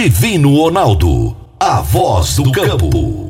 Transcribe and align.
Divino 0.00 0.54
Ronaldo, 0.54 1.36
a 1.58 1.80
voz 1.80 2.36
do 2.36 2.52
campo. 2.52 3.28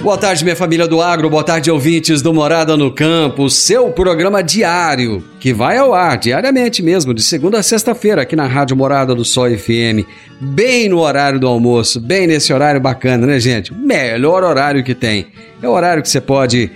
Boa 0.00 0.16
tarde, 0.16 0.44
minha 0.44 0.54
família 0.54 0.86
do 0.86 1.02
agro, 1.02 1.28
boa 1.28 1.42
tarde, 1.42 1.68
ouvintes 1.68 2.22
do 2.22 2.32
Morada 2.32 2.76
no 2.76 2.92
Campo, 2.92 3.50
seu 3.50 3.90
programa 3.90 4.40
diário, 4.40 5.20
que 5.40 5.52
vai 5.52 5.78
ao 5.78 5.92
ar 5.92 6.16
diariamente 6.16 6.80
mesmo, 6.80 7.12
de 7.12 7.24
segunda 7.24 7.58
a 7.58 7.62
sexta-feira, 7.64 8.22
aqui 8.22 8.36
na 8.36 8.46
Rádio 8.46 8.76
Morada 8.76 9.16
do 9.16 9.24
Sol 9.24 9.50
FM, 9.50 10.06
bem 10.40 10.88
no 10.88 11.00
horário 11.00 11.40
do 11.40 11.48
almoço, 11.48 12.00
bem 12.00 12.28
nesse 12.28 12.52
horário 12.52 12.80
bacana, 12.80 13.26
né, 13.26 13.40
gente? 13.40 13.74
Melhor 13.74 14.44
horário 14.44 14.84
que 14.84 14.94
tem. 14.94 15.26
É 15.60 15.68
o 15.68 15.72
horário 15.72 16.04
que 16.04 16.08
você 16.08 16.20
pode 16.20 16.70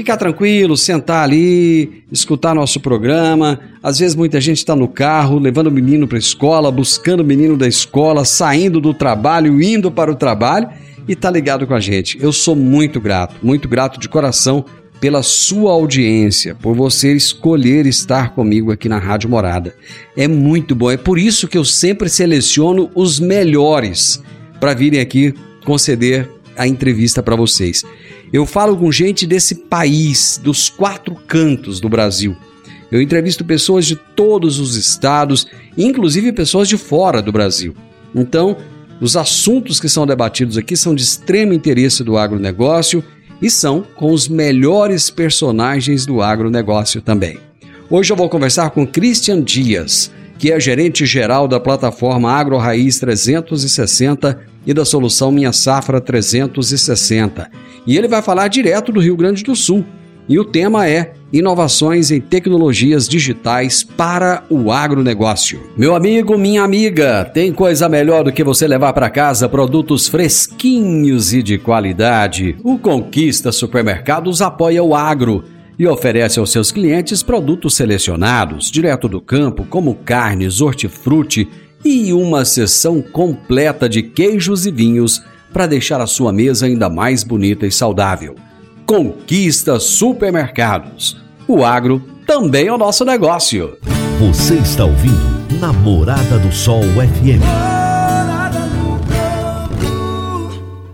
ficar 0.00 0.16
tranquilo, 0.16 0.78
sentar 0.78 1.24
ali, 1.24 2.04
escutar 2.10 2.54
nosso 2.54 2.80
programa. 2.80 3.60
Às 3.82 3.98
vezes 3.98 4.16
muita 4.16 4.40
gente 4.40 4.56
está 4.56 4.74
no 4.74 4.88
carro, 4.88 5.38
levando 5.38 5.66
o 5.66 5.70
menino 5.70 6.08
para 6.08 6.16
a 6.16 6.18
escola, 6.18 6.70
buscando 6.70 7.20
o 7.20 7.24
menino 7.24 7.54
da 7.54 7.68
escola, 7.68 8.24
saindo 8.24 8.80
do 8.80 8.94
trabalho, 8.94 9.60
indo 9.62 9.90
para 9.90 10.10
o 10.10 10.14
trabalho 10.14 10.70
e 11.06 11.14
tá 11.14 11.30
ligado 11.30 11.66
com 11.66 11.74
a 11.74 11.80
gente. 11.80 12.18
Eu 12.18 12.32
sou 12.32 12.56
muito 12.56 12.98
grato, 12.98 13.36
muito 13.42 13.68
grato 13.68 14.00
de 14.00 14.08
coração 14.08 14.64
pela 14.98 15.22
sua 15.22 15.72
audiência, 15.72 16.54
por 16.54 16.74
você 16.74 17.12
escolher 17.12 17.84
estar 17.84 18.34
comigo 18.34 18.72
aqui 18.72 18.88
na 18.88 18.98
Rádio 18.98 19.28
Morada. 19.28 19.74
É 20.16 20.26
muito 20.26 20.74
bom, 20.74 20.90
é 20.90 20.96
por 20.96 21.18
isso 21.18 21.46
que 21.46 21.58
eu 21.58 21.64
sempre 21.64 22.08
seleciono 22.08 22.90
os 22.94 23.20
melhores 23.20 24.22
para 24.58 24.72
virem 24.72 25.00
aqui 25.00 25.34
conceder 25.64 26.26
a 26.56 26.66
entrevista 26.66 27.22
para 27.22 27.36
vocês. 27.36 27.84
Eu 28.32 28.46
falo 28.46 28.76
com 28.76 28.92
gente 28.92 29.26
desse 29.26 29.56
país, 29.56 30.40
dos 30.42 30.68
quatro 30.68 31.16
cantos 31.26 31.80
do 31.80 31.88
Brasil. 31.88 32.36
Eu 32.90 33.02
entrevisto 33.02 33.44
pessoas 33.44 33.84
de 33.86 33.96
todos 33.96 34.60
os 34.60 34.76
estados, 34.76 35.48
inclusive 35.76 36.32
pessoas 36.32 36.68
de 36.68 36.76
fora 36.76 37.20
do 37.20 37.32
Brasil. 37.32 37.74
Então, 38.14 38.56
os 39.00 39.16
assuntos 39.16 39.80
que 39.80 39.88
são 39.88 40.06
debatidos 40.06 40.56
aqui 40.56 40.76
são 40.76 40.94
de 40.94 41.02
extremo 41.02 41.52
interesse 41.52 42.04
do 42.04 42.16
agronegócio 42.16 43.02
e 43.42 43.50
são 43.50 43.84
com 43.96 44.12
os 44.12 44.28
melhores 44.28 45.10
personagens 45.10 46.06
do 46.06 46.22
agronegócio 46.22 47.00
também. 47.00 47.38
Hoje 47.88 48.12
eu 48.12 48.16
vou 48.16 48.28
conversar 48.28 48.70
com 48.70 48.86
Christian 48.86 49.42
Dias, 49.42 50.12
que 50.38 50.52
é 50.52 50.60
gerente 50.60 51.04
geral 51.04 51.48
da 51.48 51.58
plataforma 51.58 52.30
Agro 52.30 52.58
Raiz 52.58 53.00
360 53.00 54.40
e 54.66 54.72
da 54.72 54.84
solução 54.84 55.32
Minha 55.32 55.52
Safra 55.52 56.00
360. 56.00 57.50
E 57.86 57.96
ele 57.96 58.08
vai 58.08 58.22
falar 58.22 58.48
direto 58.48 58.92
do 58.92 59.00
Rio 59.00 59.16
Grande 59.16 59.42
do 59.42 59.54
Sul. 59.56 59.84
E 60.28 60.38
o 60.38 60.44
tema 60.44 60.88
é 60.88 61.12
inovações 61.32 62.10
em 62.10 62.20
tecnologias 62.20 63.08
digitais 63.08 63.82
para 63.82 64.44
o 64.48 64.70
agronegócio. 64.70 65.60
Meu 65.76 65.94
amigo, 65.94 66.38
minha 66.38 66.62
amiga, 66.62 67.24
tem 67.24 67.52
coisa 67.52 67.88
melhor 67.88 68.24
do 68.24 68.32
que 68.32 68.44
você 68.44 68.66
levar 68.68 68.92
para 68.92 69.10
casa 69.10 69.48
produtos 69.48 70.08
fresquinhos 70.08 71.32
e 71.32 71.42
de 71.42 71.58
qualidade. 71.58 72.56
O 72.62 72.78
Conquista 72.78 73.50
Supermercados 73.50 74.40
apoia 74.40 74.82
o 74.82 74.94
agro 74.94 75.44
e 75.78 75.86
oferece 75.86 76.38
aos 76.38 76.52
seus 76.52 76.70
clientes 76.70 77.22
produtos 77.22 77.74
selecionados, 77.74 78.70
direto 78.70 79.08
do 79.08 79.20
campo, 79.20 79.64
como 79.64 79.94
carnes, 79.94 80.60
hortifruti 80.60 81.48
e 81.84 82.12
uma 82.12 82.44
seção 82.44 83.00
completa 83.00 83.88
de 83.88 84.02
queijos 84.02 84.66
e 84.66 84.70
vinhos 84.70 85.22
para 85.52 85.66
deixar 85.66 86.00
a 86.00 86.06
sua 86.06 86.32
mesa 86.32 86.66
ainda 86.66 86.88
mais 86.88 87.22
bonita 87.22 87.66
e 87.66 87.72
saudável. 87.72 88.36
Conquista 88.86 89.78
Supermercados. 89.78 91.16
O 91.46 91.64
agro 91.64 92.02
também 92.26 92.66
é 92.66 92.72
o 92.72 92.78
nosso 92.78 93.04
negócio. 93.04 93.76
Você 94.18 94.54
está 94.54 94.84
ouvindo 94.84 95.58
Namorada 95.60 96.38
do 96.38 96.52
Sol 96.52 96.82
FM. 96.82 97.42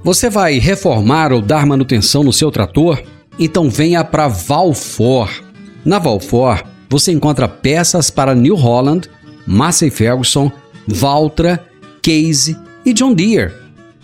Você 0.02 0.30
vai 0.30 0.58
reformar 0.58 1.32
ou 1.32 1.42
dar 1.42 1.66
manutenção 1.66 2.22
no 2.22 2.32
seu 2.32 2.50
trator? 2.50 3.02
Então 3.38 3.68
venha 3.68 4.04
para 4.04 4.28
Valfor. 4.28 5.28
Na 5.84 5.98
Valfor, 5.98 6.62
você 6.88 7.12
encontra 7.12 7.48
peças 7.48 8.08
para 8.10 8.34
New 8.34 8.54
Holland, 8.54 9.10
Massey 9.46 9.90
Ferguson, 9.90 10.50
Valtra, 10.86 11.64
Case 12.00 12.56
e 12.84 12.92
John 12.92 13.14
Deere. 13.14 13.52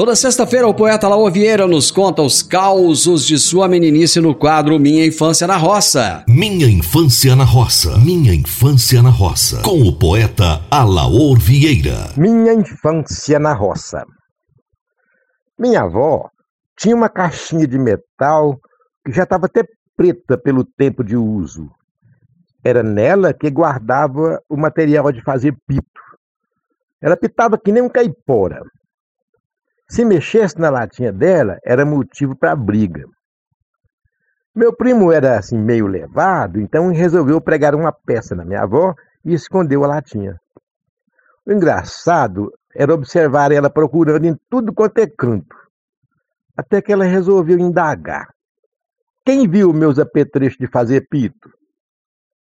Toda 0.00 0.16
sexta-feira, 0.16 0.66
o 0.66 0.72
poeta 0.72 1.06
Laô 1.06 1.30
Vieira 1.30 1.66
nos 1.66 1.90
conta 1.90 2.22
os 2.22 2.42
causos 2.42 3.26
de 3.26 3.38
sua 3.38 3.68
meninice 3.68 4.18
no 4.18 4.34
quadro 4.34 4.80
Minha 4.80 5.04
Infância 5.04 5.46
na 5.46 5.58
Roça. 5.58 6.24
Minha 6.26 6.66
Infância 6.66 7.36
na 7.36 7.44
Roça. 7.44 7.98
Minha 7.98 8.32
Infância 8.32 9.02
na 9.02 9.10
Roça. 9.10 9.60
Com 9.62 9.82
o 9.82 9.94
poeta 9.94 10.62
Alaor 10.70 11.38
Vieira. 11.38 12.08
Minha 12.16 12.54
Infância 12.54 13.38
na 13.38 13.52
Roça. 13.52 14.06
Minha 15.58 15.82
avó 15.82 16.30
tinha 16.78 16.96
uma 16.96 17.10
caixinha 17.10 17.66
de 17.66 17.78
metal 17.78 18.58
que 19.04 19.12
já 19.12 19.24
estava 19.24 19.44
até 19.44 19.64
preta 19.94 20.38
pelo 20.38 20.64
tempo 20.64 21.04
de 21.04 21.14
uso. 21.14 21.70
Era 22.64 22.82
nela 22.82 23.34
que 23.34 23.50
guardava 23.50 24.40
o 24.48 24.56
material 24.56 25.12
de 25.12 25.22
fazer 25.22 25.54
pito. 25.68 25.84
Ela 27.02 27.18
pitava 27.18 27.58
que 27.58 27.70
nem 27.70 27.82
um 27.82 27.88
caipora. 27.90 28.62
Se 29.90 30.04
mexesse 30.04 30.56
na 30.56 30.70
latinha 30.70 31.12
dela, 31.12 31.58
era 31.64 31.84
motivo 31.84 32.36
para 32.36 32.54
briga. 32.54 33.04
Meu 34.54 34.72
primo 34.72 35.10
era 35.10 35.36
assim 35.36 35.58
meio 35.58 35.88
levado, 35.88 36.60
então 36.60 36.92
resolveu 36.92 37.40
pregar 37.40 37.74
uma 37.74 37.90
peça 37.90 38.36
na 38.36 38.44
minha 38.44 38.62
avó 38.62 38.94
e 39.24 39.34
escondeu 39.34 39.82
a 39.82 39.88
latinha. 39.88 40.40
O 41.44 41.52
engraçado 41.52 42.52
era 42.72 42.94
observar 42.94 43.50
ela 43.50 43.68
procurando 43.68 44.24
em 44.26 44.38
tudo 44.48 44.72
quanto 44.72 44.98
é 44.98 45.08
canto, 45.08 45.56
até 46.56 46.80
que 46.80 46.92
ela 46.92 47.04
resolveu 47.04 47.58
indagar. 47.58 48.32
Quem 49.24 49.48
viu 49.48 49.72
meus 49.72 49.98
apetrechos 49.98 50.58
de 50.58 50.68
fazer 50.68 51.08
pito? 51.08 51.50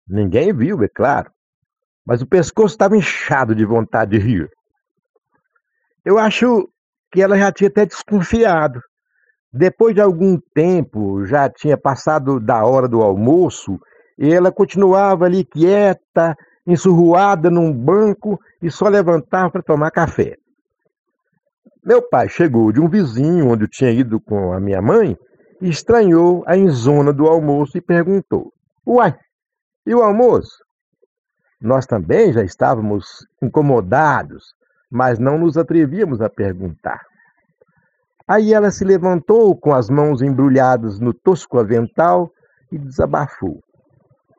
Ninguém 0.06 0.54
viu, 0.54 0.84
é 0.84 0.90
claro, 0.90 1.32
mas 2.06 2.22
o 2.22 2.28
pescoço 2.28 2.74
estava 2.74 2.98
inchado 2.98 3.56
de 3.56 3.64
vontade 3.64 4.12
de 4.12 4.18
rir. 4.18 4.52
Eu 6.04 6.18
acho 6.18 6.70
que 7.12 7.22
ela 7.22 7.38
já 7.38 7.52
tinha 7.52 7.70
até 7.70 7.86
desconfiado. 7.86 8.82
Depois 9.52 9.96
de 9.96 10.02
algum 10.02 10.40
tempo, 10.54 11.26
já 11.26 11.50
tinha 11.50 11.78
passado 11.78 12.40
da 12.40 12.64
hora 12.66 12.88
do 12.88 13.02
almoço, 13.02 13.80
e 14.18 14.34
ela 14.34 14.52
continuava 14.52 15.26
ali 15.26 15.46
quieta, 15.46 16.36
ensurruada 16.66 17.50
num 17.50 17.72
banco 17.72 18.40
e 18.62 18.70
só 18.70 18.90
levantava 18.90 19.52
para 19.52 19.64
tomar 19.64 19.92
café. 19.92 20.36
Meu 21.84 22.02
pai 22.02 22.28
chegou 22.28 22.72
de 22.74 22.82
um 22.82 22.90
vizinho 22.90 23.48
onde 23.48 23.64
eu 23.64 23.70
tinha 23.70 23.90
ido 23.92 24.20
com 24.20 24.52
a 24.52 24.60
minha 24.60 24.82
mãe 24.82 25.18
e 25.62 25.70
estranhou 25.70 26.44
a 26.46 26.58
enzona 26.58 27.14
do 27.14 27.26
almoço 27.26 27.78
e 27.78 27.82
perguntou: 27.82 28.52
Uai, 28.86 29.16
e 29.86 29.96
o 29.96 30.02
almoço? 30.02 30.58
Nós 31.62 31.86
também 31.86 32.34
já 32.34 32.44
estávamos 32.44 33.26
incomodados, 33.42 34.54
mas 34.92 35.18
não 35.18 35.38
nos 35.38 35.58
atrevíamos 35.58 36.22
a 36.22 36.30
perguntar. 36.30 37.02
Aí 38.28 38.54
ela 38.54 38.70
se 38.72 38.84
levantou 38.84 39.56
com 39.56 39.74
as 39.74 39.90
mãos 39.90 40.22
embrulhadas 40.22 41.00
no 41.00 41.14
tosco 41.14 41.58
avental 41.58 42.30
e 42.72 42.78
desabafou. 42.78 43.62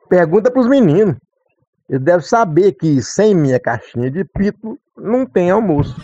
Pergunta 0.07 0.51
para 0.51 0.61
os 0.61 0.67
meninos. 0.67 1.15
Eles 1.89 2.03
devem 2.03 2.25
saber 2.25 2.73
que 2.73 3.01
sem 3.01 3.33
minha 3.33 3.59
caixinha 3.59 4.11
de 4.11 4.23
pito 4.23 4.77
não 4.95 5.25
tem 5.25 5.49
almoço. 5.49 5.99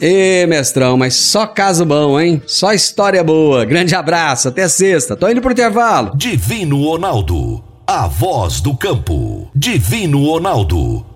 Ê, 0.00 0.46
mestrão, 0.46 0.96
mas 0.96 1.14
só 1.14 1.46
caso 1.46 1.84
bom, 1.84 2.18
hein? 2.18 2.42
Só 2.46 2.72
história 2.72 3.22
boa. 3.22 3.64
Grande 3.64 3.94
abraço, 3.94 4.48
até 4.48 4.66
sexta. 4.68 5.16
Tô 5.16 5.28
indo 5.28 5.42
pro 5.42 5.52
intervalo. 5.52 6.16
Divino 6.16 6.82
Ronaldo, 6.82 7.62
a 7.86 8.06
voz 8.06 8.60
do 8.60 8.76
campo. 8.76 9.50
Divino 9.54 10.24
Ronaldo 10.24 11.15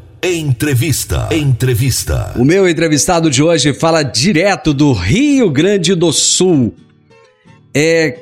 Entrevista. 0.23 1.29
Entrevista. 1.31 2.33
O 2.35 2.45
meu 2.45 2.69
entrevistado 2.69 3.27
de 3.27 3.41
hoje 3.41 3.73
fala 3.73 4.03
direto 4.03 4.71
do 4.71 4.93
Rio 4.93 5.49
Grande 5.49 5.95
do 5.95 6.13
Sul. 6.13 6.75
É 7.73 8.19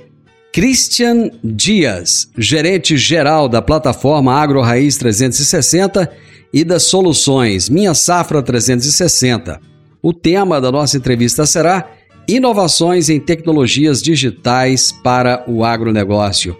Christian 0.53 1.29
Dias, 1.43 2.29
gerente 2.37 2.97
geral 2.97 3.49
da 3.49 3.61
plataforma 3.61 4.33
Agro 4.33 4.61
Raiz 4.61 4.95
360 4.95 6.09
e 6.53 6.63
das 6.63 6.83
soluções 6.83 7.67
Minha 7.67 7.93
Safra 7.93 8.41
360. 8.41 9.59
O 10.01 10.13
tema 10.13 10.61
da 10.61 10.71
nossa 10.71 10.95
entrevista 10.95 11.45
será 11.45 11.91
Inovações 12.25 13.09
em 13.09 13.19
Tecnologias 13.19 14.01
Digitais 14.01 14.93
para 15.03 15.43
o 15.45 15.65
Agronegócio. 15.65 16.57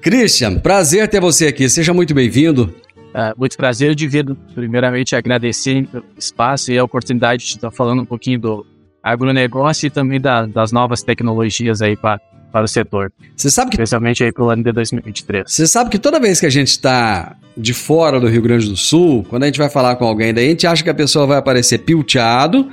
Christian, 0.00 0.60
prazer 0.60 1.08
ter 1.08 1.20
você 1.20 1.48
aqui. 1.48 1.68
Seja 1.68 1.92
muito 1.92 2.14
bem-vindo. 2.14 2.72
É, 3.14 3.34
muito 3.36 3.56
prazer, 3.56 3.94
Divido. 3.94 4.36
Primeiramente, 4.54 5.16
agradecer 5.16 5.86
pelo 5.86 6.04
espaço 6.16 6.72
e 6.72 6.78
a 6.78 6.84
oportunidade 6.84 7.44
de 7.44 7.50
estar 7.50 7.70
falando 7.70 8.02
um 8.02 8.06
pouquinho 8.06 8.38
do 8.38 8.66
agronegócio 9.02 9.86
e 9.86 9.90
também 9.90 10.20
da, 10.20 10.46
das 10.46 10.72
novas 10.72 11.02
tecnologias 11.02 11.82
aí 11.82 11.96
para 11.96 12.20
para 12.50 12.64
o 12.64 12.68
setor. 12.68 13.12
Você 13.36 13.50
sabe 13.50 13.70
que 13.70 13.76
especialmente 13.76 14.24
aí 14.24 14.32
para 14.32 14.44
o 14.44 14.50
ano 14.50 14.62
de 14.62 14.72
2023. 14.72 15.44
Você 15.46 15.66
sabe 15.66 15.90
que 15.90 15.98
toda 15.98 16.18
vez 16.18 16.40
que 16.40 16.46
a 16.46 16.50
gente 16.50 16.68
está 16.68 17.36
de 17.56 17.72
fora 17.72 18.20
do 18.20 18.26
Rio 18.26 18.42
Grande 18.42 18.68
do 18.68 18.76
Sul, 18.76 19.24
quando 19.28 19.44
a 19.44 19.46
gente 19.46 19.58
vai 19.58 19.70
falar 19.70 19.96
com 19.96 20.04
alguém 20.04 20.34
daí, 20.34 20.46
a 20.46 20.50
gente 20.50 20.66
acha 20.66 20.82
que 20.82 20.90
a 20.90 20.94
pessoa 20.94 21.26
vai 21.26 21.38
aparecer 21.38 21.78
pilteado, 21.78 22.68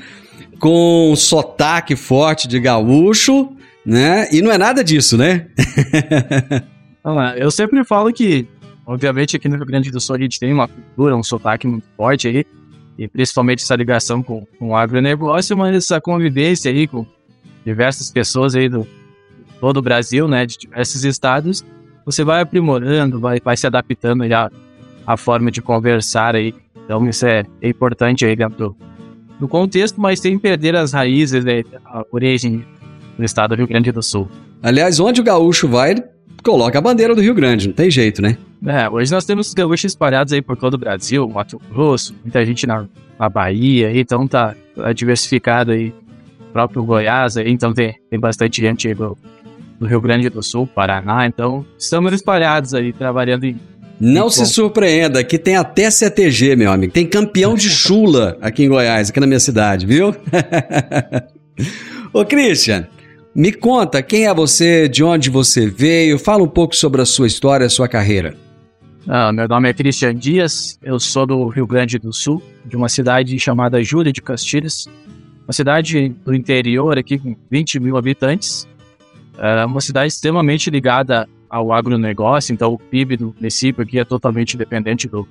com 0.60 1.14
sotaque 1.16 1.96
forte 1.96 2.48
de 2.48 2.60
gaúcho, 2.60 3.50
né? 3.86 4.28
E 4.32 4.42
não 4.42 4.52
é 4.52 4.58
nada 4.58 4.84
disso, 4.84 5.18
né? 5.18 5.48
eu 7.38 7.52
sempre 7.52 7.84
falo 7.84 8.12
que, 8.12 8.48
obviamente, 8.88 9.36
aqui 9.36 9.50
no 9.50 9.58
Rio 9.58 9.66
Grande 9.66 9.92
do 9.92 10.00
Sul 10.00 10.16
a 10.16 10.20
gente 10.20 10.40
tem 10.40 10.54
uma 10.54 10.68
cultura, 10.68 11.16
um 11.16 11.22
sotaque 11.22 11.68
muito 11.68 11.86
forte 11.98 12.30
aí, 12.30 12.46
e 12.98 13.08
principalmente 13.08 13.62
essa 13.62 13.76
ligação 13.76 14.24
com, 14.24 14.48
com 14.58 14.70
o 14.70 14.76
agronegócio, 14.76 15.56
mas 15.58 15.76
essa 15.76 16.00
convivência 16.00 16.72
aí 16.72 16.88
com 16.88 17.06
diversas 17.66 18.10
pessoas 18.10 18.56
aí 18.56 18.70
do, 18.70 18.88
todo 19.60 19.78
o 19.78 19.82
Brasil, 19.82 20.28
né, 20.28 20.46
de 20.46 20.58
diversos 20.58 21.04
estados, 21.04 21.64
você 22.06 22.24
vai 22.24 22.42
aprimorando, 22.42 23.20
vai, 23.20 23.40
vai 23.42 23.58
se 23.58 23.68
adaptando 23.68 24.26
já 24.26 24.50
à 25.06 25.18
forma 25.18 25.52
de 25.52 25.62
conversar 25.62 26.36
aí. 26.36 26.56
Então 26.86 27.08
isso 27.08 27.26
é, 27.28 27.44
é 27.62 27.70
importante 27.70 28.26
aí 28.26 28.36
dentro 28.36 28.76
do, 29.38 29.48
contexto, 29.48 30.00
mas 30.00 30.22
sem 30.22 30.40
perder 30.40 30.76
as 30.76 30.94
raízes, 30.94 31.44
né, 31.44 31.64
a 31.86 32.04
origem 32.10 32.66
do 33.18 33.24
estado 33.24 33.50
do 33.50 33.58
Rio 33.58 33.68
Grande 33.68 33.92
do 33.92 34.02
Sul. 34.02 34.30
Aliás, 34.64 35.00
onde 35.00 35.22
o 35.22 35.24
gaúcho 35.24 35.68
vai, 35.68 35.96
coloca 36.44 36.78
a 36.78 36.82
bandeira 36.82 37.16
do 37.16 37.22
Rio 37.22 37.34
Grande, 37.34 37.68
não 37.68 37.74
tem 37.74 37.90
jeito, 37.90 38.22
né? 38.22 38.38
É, 38.66 38.90
hoje 38.90 39.12
nós 39.12 39.26
temos 39.26 39.54
gaúchos 39.54 39.86
espalhados 39.86 40.34
aí 40.34 40.42
por 40.42 40.58
todo 40.58 40.74
o 40.74 40.78
Brasil, 40.78 41.28
Mato 41.28 41.62
Grosso, 41.72 42.16
muita 42.24 42.46
gente 42.46 42.66
na, 42.66 42.86
na 43.20 43.30
Bahia, 43.30 43.92
então 43.98 44.28
tá, 44.28 44.56
tá 44.76 44.92
diversificado 44.94 45.72
aí, 45.72 45.94
o 46.42 46.52
próprio 46.52 46.84
Goiás 46.84 47.38
aí, 47.38 47.52
então 47.52 47.74
tem, 47.74 47.96
tem 48.10 48.20
bastante 48.20 48.62
gente 48.62 48.88
aí 48.88 48.96
do, 48.96 49.18
do 49.80 49.86
Rio 49.86 50.02
Grande 50.02 50.30
do 50.30 50.42
Sul, 50.42 50.68
Paraná. 50.68 51.28
Então, 51.28 51.66
estamos 51.78 52.14
espalhados 52.14 52.74
aí, 52.74 52.92
trabalhando 52.92 53.46
em. 53.46 53.60
Não 54.00 54.30
se 54.30 54.46
surpreenda, 54.46 55.24
que 55.24 55.40
tem 55.40 55.56
até 55.56 55.90
CTG, 55.90 56.56
meu 56.56 56.72
amigo. 56.72 56.94
Tem 56.94 57.06
campeão 57.06 57.56
de 57.56 57.68
chula 57.68 58.38
aqui 58.42 58.64
em 58.64 58.70
Goiás, 58.70 59.10
aqui 59.10 59.20
na 59.20 59.26
minha 59.26 59.40
cidade, 59.40 59.88
viu? 59.88 60.16
Ô, 62.14 62.24
Christian, 62.24 62.88
me 63.38 63.54
conta 63.54 64.02
quem 64.02 64.26
é 64.26 64.34
você, 64.34 64.90
de 64.90 65.04
onde 65.04 65.30
você 65.30 65.70
veio, 65.70 66.18
fala 66.18 66.42
um 66.42 66.48
pouco 66.48 66.76
sobre 66.76 67.04
a 67.04 67.06
sua 67.06 67.28
história, 67.28 67.68
a 67.68 67.70
sua 67.70 67.88
carreira. 67.88 68.36
Ah, 69.08 69.32
meu 69.32 69.48
nome 69.48 69.70
é 69.70 69.74
Christian 69.74 70.16
Dias, 70.16 70.80
eu 70.82 71.00
sou 71.00 71.28
do 71.28 71.48
Rio 71.48 71.68
Grande 71.68 72.00
do 72.00 72.12
Sul, 72.12 72.42
de 72.66 72.76
uma 72.76 72.90
cidade 72.90 73.38
chamada 73.38 73.84
Júlia 73.84 74.12
de 74.12 74.24
Castilhos, 74.24 74.88
uma 75.46 75.54
cidade 75.54 76.10
do 76.26 76.34
interior 76.34 76.98
aqui 76.98 77.20
com 77.20 77.36
20 77.52 77.80
mil 77.80 77.96
habitantes, 77.96 78.68
é 79.38 79.64
uma 79.66 79.82
cidade 79.82 80.08
extremamente 80.08 80.72
ligada 80.72 81.30
ao 81.48 81.72
agronegócio, 81.72 82.52
então 82.52 82.74
o 82.74 82.80
PIB 82.80 83.18
do 83.18 83.36
município 83.36 83.84
aqui 83.84 84.00
é 84.00 84.04
totalmente 84.04 84.58
dependente 84.58 85.08
do, 85.08 85.28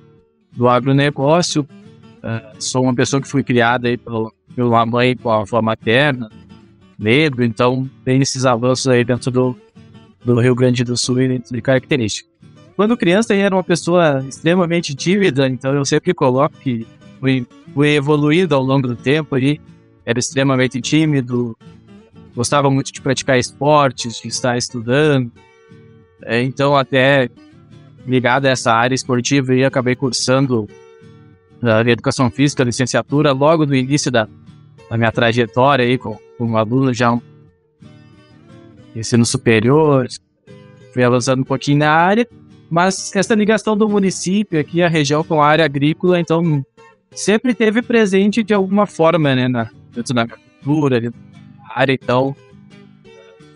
do 0.55 0.69
agronegócio. 0.69 1.67
É, 2.23 2.53
sou 2.57 2.83
uma 2.83 2.95
pessoa 2.95 3.21
que 3.21 3.27
fui 3.27 3.43
criada 3.43 3.89
aí 3.89 3.97
pela, 3.97 4.31
pela 4.55 4.85
mãe 4.85 5.13
com 5.15 5.29
a 5.29 5.41
avó 5.41 5.61
materna, 5.61 6.29
negro, 6.97 7.43
então 7.43 7.89
tem 8.03 8.21
esses 8.21 8.45
avanços 8.45 8.87
aí 8.87 9.03
dentro 9.03 9.29
do, 9.29 9.55
do 10.23 10.39
Rio 10.39 10.55
Grande 10.55 10.83
do 10.83 10.97
Sul 10.97 11.21
e 11.21 11.39
de 11.39 11.61
características. 11.61 12.31
Quando 12.75 12.97
criança 12.97 13.33
eu 13.33 13.39
era 13.39 13.55
uma 13.55 13.63
pessoa 13.63 14.23
extremamente 14.27 14.93
tímida, 14.93 15.47
então 15.47 15.73
eu 15.73 15.83
sempre 15.83 16.13
coloco 16.13 16.57
que 16.57 16.85
fui, 17.19 17.45
fui 17.73 17.95
evoluindo 17.95 18.53
ao 18.53 18.61
longo 18.61 18.87
do 18.87 18.95
tempo 18.95 19.35
ali, 19.35 19.59
era 20.05 20.19
extremamente 20.19 20.79
tímido, 20.79 21.57
gostava 22.35 22.69
muito 22.69 22.93
de 22.93 23.01
praticar 23.01 23.37
esportes, 23.37 24.21
de 24.21 24.27
estar 24.27 24.57
estudando. 24.57 25.31
É, 26.21 26.41
então, 26.41 26.75
até 26.75 27.29
ligado 28.05 28.45
a 28.45 28.49
essa 28.49 28.71
área 28.71 28.95
esportiva, 28.95 29.53
eu 29.53 29.67
acabei 29.67 29.95
cursando 29.95 30.67
a 31.61 31.81
uh, 31.81 31.89
educação 31.89 32.29
física, 32.29 32.63
licenciatura, 32.63 33.31
logo 33.31 33.65
no 33.65 33.75
início 33.75 34.11
da, 34.11 34.29
da 34.89 34.97
minha 34.97 35.11
trajetória 35.11 35.85
aí, 35.85 35.97
como, 35.97 36.19
como 36.37 36.57
aluno 36.57 36.93
já 36.93 37.17
ensino 38.95 39.25
superior, 39.25 40.07
fui 40.93 41.03
avançando 41.03 41.41
um 41.41 41.45
pouquinho 41.45 41.79
na 41.79 41.91
área, 41.91 42.27
mas 42.69 43.15
essa 43.15 43.35
ligação 43.35 43.77
do 43.77 43.87
município 43.87 44.59
aqui, 44.59 44.81
a 44.81 44.87
região 44.87 45.23
com 45.23 45.41
a 45.41 45.47
área 45.47 45.65
agrícola, 45.65 46.19
então 46.19 46.65
sempre 47.11 47.53
teve 47.53 47.81
presente 47.81 48.43
de 48.43 48.53
alguma 48.53 48.85
forma, 48.85 49.35
né, 49.35 49.47
na, 49.47 49.69
dentro 49.93 50.13
da 50.13 50.27
cultura, 50.27 51.13
área, 51.75 51.93
então 51.93 52.35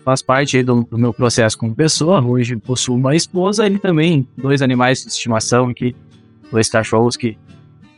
faz 0.04 0.22
parte 0.22 0.62
do, 0.62 0.82
do, 0.84 0.98
meu 0.98 1.12
processo 1.12 1.56
como 1.56 1.74
pessoa. 1.74 2.24
Hoje 2.24 2.56
possuo 2.56 2.96
uma 2.96 3.14
esposa 3.14 3.66
e 3.68 3.78
também 3.78 4.26
dois 4.36 4.62
animais 4.62 5.02
de 5.02 5.08
estimação 5.08 5.68
aqui, 5.68 5.94
dois 6.50 6.68
cachorros 6.68 7.16
que, 7.16 7.38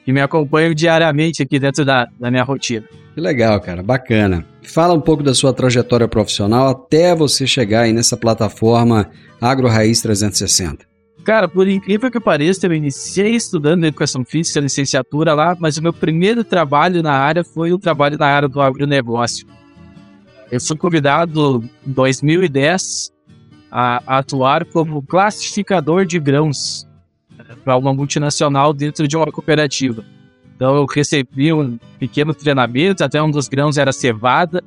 que 0.04 0.12
me 0.12 0.20
acompanham 0.20 0.74
diariamente 0.74 1.42
aqui 1.42 1.58
dentro 1.58 1.84
da, 1.84 2.08
da 2.18 2.30
minha 2.30 2.42
rotina. 2.42 2.86
Que 3.14 3.21
legal, 3.21 3.61
cara, 3.61 3.80
bacana. 3.80 4.44
Fala 4.62 4.92
um 4.92 5.00
pouco 5.00 5.23
da 5.23 5.33
sua 5.33 5.52
trajetória 5.52 6.09
profissional 6.09 6.68
até 6.68 7.14
você 7.14 7.47
chegar 7.47 7.83
aí 7.83 7.92
nessa 7.92 8.16
plataforma 8.16 9.09
Agro 9.40 9.68
Raiz 9.68 10.02
360. 10.02 10.85
Cara, 11.25 11.49
por 11.49 11.68
incrível 11.68 12.11
que 12.11 12.18
pareça, 12.18 12.66
eu 12.66 12.75
iniciei 12.75 13.37
estudando 13.37 13.85
educação 13.85 14.25
física, 14.25 14.59
licenciatura 14.59 15.33
lá, 15.33 15.56
mas 15.61 15.78
o 15.78 15.83
meu 15.83 15.92
primeiro 15.92 16.42
trabalho 16.42 17.02
na 17.02 17.12
área 17.12 17.44
foi 17.44 17.73
o 17.73 17.78
trabalho 17.78 18.18
na 18.18 18.26
área 18.26 18.49
do 18.49 18.61
agronegócio. 18.61 19.47
Eu 20.50 20.61
fui 20.61 20.76
convidado 20.76 21.64
em 21.87 21.92
2010 21.92 23.12
a, 23.71 24.18
atuar 24.18 24.64
como 24.64 25.00
classificador 25.02 26.04
de 26.04 26.18
grãos 26.18 26.87
para 27.64 27.76
uma 27.76 27.94
multinacional 27.94 28.73
dentro 28.73 29.06
de 29.06 29.16
uma 29.16 29.30
cooperativa. 29.30 30.04
Então 30.54 30.76
eu 30.76 30.87
recebi 30.87 31.52
um 31.52 31.78
pequeno 31.99 32.34
treinamento, 32.34 33.02
até 33.02 33.23
um 33.23 33.30
dos 33.30 33.49
grãos 33.49 33.76
era 33.76 33.92
cevada, 33.92 34.62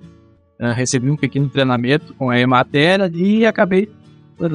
recebi 0.76 1.10
um 1.10 1.16
pequeno 1.16 1.50
treinamento 1.50 2.14
com 2.14 2.30
a 2.30 2.40
Emater 2.40 3.12
e 3.14 3.46
acabei 3.46 3.90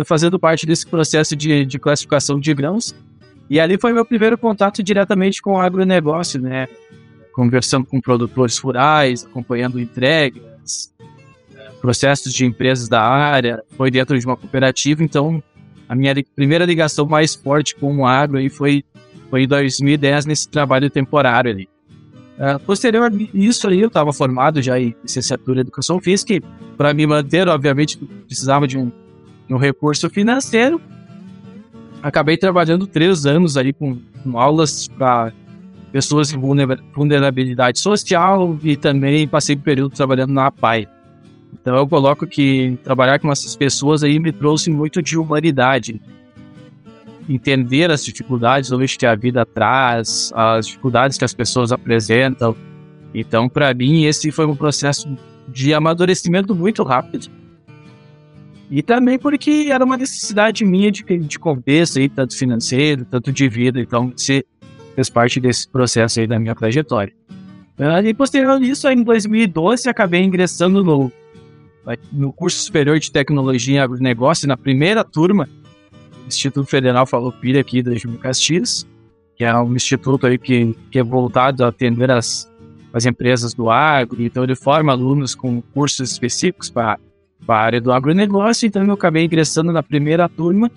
fazendo 0.05 0.39
parte 0.39 0.67
desse 0.67 0.87
processo 0.87 1.35
de, 1.35 1.65
de 1.65 1.79
classificação 1.79 2.39
de 2.39 2.53
grãos. 2.55 2.95
E 3.49 3.59
ali 3.61 3.79
foi 3.79 3.93
meu 3.93 4.05
primeiro 4.05 4.39
contato 4.39 4.83
diretamente 4.83 5.43
com 5.43 5.55
o 5.55 5.61
agronegócio, 5.61 6.41
né? 6.41 6.69
Conversando 7.35 7.87
com 7.87 8.01
produtores 8.01 8.59
rurais, 8.59 9.25
acompanhando 9.25 9.81
entregas, 9.81 10.93
processos 11.81 12.33
de 12.33 12.47
empresas 12.47 12.89
da 12.89 13.03
área, 13.03 13.62
foi 13.77 13.91
dentro 13.91 14.19
de 14.19 14.25
uma 14.25 14.37
cooperativa, 14.37 15.03
então 15.03 15.43
a 15.89 15.95
minha 15.95 16.15
primeira 16.35 16.65
ligação 16.65 17.07
mais 17.07 17.35
forte 17.35 17.75
com 17.75 17.95
o 17.99 18.07
agro 18.07 18.39
aí 18.39 18.49
foi, 18.49 18.85
foi 19.33 19.45
em 19.45 19.49
2010 19.49 20.27
nesse 20.27 20.47
trabalho 20.47 20.91
temporário 20.91 21.51
ali. 21.51 21.67
Uh, 22.37 22.59
posterior 22.67 23.11
a 23.11 23.15
isso 23.33 23.67
aí, 23.67 23.81
eu 23.81 23.89
estava 23.89 24.12
formado 24.12 24.61
já 24.61 24.79
em 24.79 24.95
licenciatura 25.03 25.61
em 25.61 25.62
Educação 25.62 25.99
Física 25.99 26.35
para 26.77 26.93
me 26.93 27.07
manter, 27.07 27.49
obviamente, 27.49 27.97
precisava 28.27 28.69
de 28.69 28.77
um, 28.77 28.93
um 29.49 29.57
recurso 29.57 30.11
financeiro. 30.11 30.79
Acabei 32.03 32.37
trabalhando 32.37 32.87
três 32.87 33.25
anos 33.25 33.57
ali 33.57 33.73
com, 33.73 33.97
com 34.23 34.39
aulas 34.39 34.87
para 34.87 35.33
pessoas 35.91 36.31
em 36.31 36.39
vulnerabilidade 36.95 37.79
social 37.79 38.59
e 38.62 38.77
também 38.77 39.27
passei 39.27 39.57
um 39.57 39.61
período 39.61 39.95
trabalhando 39.95 40.35
na 40.35 40.49
APAI. 40.49 40.87
Então 41.55 41.75
eu 41.75 41.89
coloco 41.89 42.27
que 42.27 42.79
trabalhar 42.85 43.19
com 43.19 43.33
essas 43.33 43.57
pessoas 43.57 44.05
aí 44.05 44.19
me 44.19 44.31
trouxe 44.31 44.71
muito 44.71 45.01
de 45.01 45.17
humanidade. 45.17 46.03
Entender 47.29 47.91
as 47.91 48.05
dificuldades 48.05 48.73
hoje 48.73 48.99
que 48.99 49.07
a 49.07 49.14
vida 49.14 49.47
traz, 49.47 50.33
as 50.35 50.67
dificuldades 50.67 51.17
que 51.17 51.25
as 51.25 51.33
pessoas 51.33 51.73
apresentam. 51.73 52.57
Então, 53.14 53.49
para 53.49 53.73
mim, 53.73 54.05
esse 54.05 54.31
foi 54.31 54.47
um 54.47 54.57
processo 54.57 55.09
de 55.49 55.73
amadurecimento 55.75 56.55
muito 56.55 56.83
rápido. 56.83 57.29
E 58.71 58.83
também 58.83 59.19
porque 59.19 59.69
era 59.71 59.85
uma 59.85 59.97
necessidade 59.97 60.64
minha 60.64 60.91
de, 60.91 61.02
de 61.02 61.38
contexto, 61.38 61.99
aí, 61.99 62.09
tanto 62.09 62.37
financeiro, 62.37 63.05
tanto 63.05 63.31
de 63.31 63.49
vida. 63.49 63.79
Então, 63.81 64.12
se 64.17 64.45
fez 64.95 65.11
parte 65.11 65.38
desse 65.38 65.69
processo 65.69 66.21
aí 66.21 66.26
da 66.26 66.38
minha 66.38 66.55
trajetória. 66.55 67.12
E 68.05 68.14
posterior 68.14 68.52
a 68.52 68.64
isso, 68.64 68.88
em 68.88 69.02
2012, 69.02 69.88
acabei 69.88 70.23
ingressando 70.23 70.85
no, 70.85 71.12
no 72.12 72.33
curso 72.33 72.62
superior 72.62 72.99
de 72.99 73.11
tecnologia 73.11 73.76
em 73.76 73.79
agronegócio, 73.79 74.47
na 74.47 74.57
primeira 74.57 75.02
turma, 75.02 75.49
Instituto 76.26 76.69
Federal 76.69 77.07
Farroupilha 77.07 77.61
aqui 77.61 77.83
da 77.83 77.95
Júlio 77.95 78.19
Castilhos, 78.19 78.87
que 79.37 79.45
é 79.45 79.55
um 79.57 79.75
instituto 79.75 80.26
aí 80.26 80.38
que, 80.38 80.76
que 80.91 80.99
é 80.99 81.02
voltado 81.02 81.64
a 81.64 81.69
atender 81.69 82.11
as, 82.11 82.50
as 82.93 83.07
empresas 83.07 83.55
do 83.55 83.71
agro, 83.71 84.23
então 84.23 84.45
ele 84.45 84.55
forma 84.55 84.93
alunos 84.93 85.35
com 85.35 85.61
cursos 85.61 86.11
específicos 86.11 86.71
para 86.71 86.99
a 87.49 87.55
área 87.55 87.81
do 87.81 87.93
agronegócio, 87.93 88.67
então 88.67 88.85
eu 88.85 88.93
acabei 88.93 89.25
ingressando 89.25 89.73
na 89.73 89.83
primeira 89.83 90.29
turma, 90.29 90.71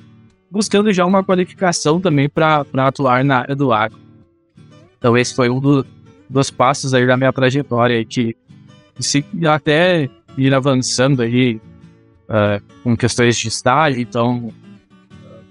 buscando 0.49 0.91
já 0.93 1.05
uma 1.05 1.23
qualificação 1.23 1.99
também 1.99 2.29
para 2.29 2.65
atuar 2.77 3.23
na 3.23 3.39
área 3.39 3.55
do 3.55 3.71
agro. 3.71 3.99
Então 4.97 5.17
esse 5.17 5.35
foi 5.35 5.49
um 5.49 5.59
do, 5.59 5.85
dos 6.29 6.49
passos 6.49 6.93
aí 6.93 7.05
da 7.05 7.17
minha 7.17 7.33
trajetória 7.33 8.03
que 8.05 8.35
se 8.99 9.25
até 9.47 10.09
ir 10.37 10.53
avançando 10.53 11.21
aí 11.21 11.59
uh, 12.29 12.63
com 12.83 12.95
questões 12.95 13.37
de 13.37 13.47
estágio, 13.47 14.01
então 14.01 14.51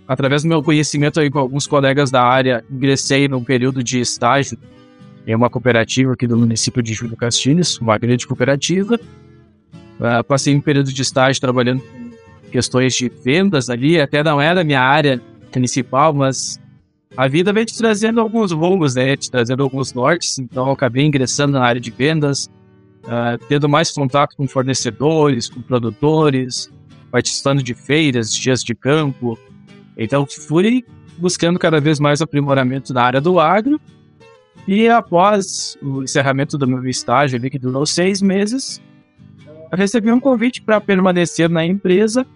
através 0.06 0.42
do 0.42 0.49
meu 0.49 0.62
conhecimento 0.62 1.20
aí 1.20 1.30
com 1.30 1.38
alguns 1.38 1.66
colegas 1.66 2.11
da 2.11 2.23
área, 2.23 2.64
ingressei 2.70 3.26
num 3.28 3.42
período 3.42 3.82
de 3.82 4.00
estágio 4.00 4.58
em 5.26 5.34
uma 5.34 5.49
cooperativa 5.49 6.12
aqui 6.12 6.26
do 6.26 6.37
município 6.37 6.82
de 6.82 6.92
Júlio 6.92 7.16
Castilhos, 7.16 7.78
uma 7.80 7.96
grande 7.96 8.26
cooperativa. 8.26 9.00
Uh, 9.99 10.25
passei 10.26 10.54
um 10.54 10.61
período 10.61 10.92
de 10.92 11.00
estágio 11.00 11.40
trabalhando 11.40 11.80
com 11.80 12.50
questões 12.50 12.94
de 12.94 13.08
vendas 13.08 13.70
ali, 13.70 13.99
até 13.99 14.23
não 14.23 14.40
era 14.40 14.62
minha 14.62 14.82
área 14.82 15.20
principal, 15.50 16.12
mas 16.12 16.61
a 17.16 17.28
vida 17.28 17.52
vem 17.52 17.64
te 17.64 17.76
trazendo 17.78 18.20
alguns 18.20 18.50
rumos, 18.52 18.96
né? 18.96 19.16
Te 19.16 19.30
trazendo 19.30 19.62
alguns 19.62 19.94
nortes. 19.94 20.38
Então, 20.38 20.70
acabei 20.70 21.04
ingressando 21.04 21.52
na 21.52 21.64
área 21.64 21.80
de 21.80 21.90
vendas, 21.90 22.50
uh, 23.04 23.38
tendo 23.49 23.68
mais 23.68 23.92
contato 23.92 24.37
com 24.37 24.46
fornecedores, 24.49 25.49
com 25.49 25.62
produtores, 25.62 26.70
participando 27.11 27.62
de 27.62 27.73
feiras, 27.73 28.34
dias 28.34 28.62
de 28.62 28.75
campo. 28.75 29.38
Então, 29.96 30.26
fui 30.26 30.84
buscando 31.18 31.58
cada 31.58 31.80
vez 31.80 32.00
mais 32.00 32.20
aprimoramento 32.20 32.92
na 32.92 33.02
área 33.02 33.20
do 33.20 33.38
agro. 33.38 33.80
E 34.66 34.88
após 34.88 35.76
o 35.82 36.02
encerramento 36.02 36.56
do 36.56 36.66
meu 36.66 36.86
estágio, 36.88 37.38
ali, 37.38 37.50
que 37.50 37.58
durou 37.58 37.84
seis 37.84 38.22
meses, 38.22 38.80
eu 39.70 39.76
recebi 39.76 40.10
um 40.10 40.20
convite 40.20 40.62
para 40.62 40.80
permanecer 40.80 41.48
na 41.48 41.64
empresa 41.64 42.26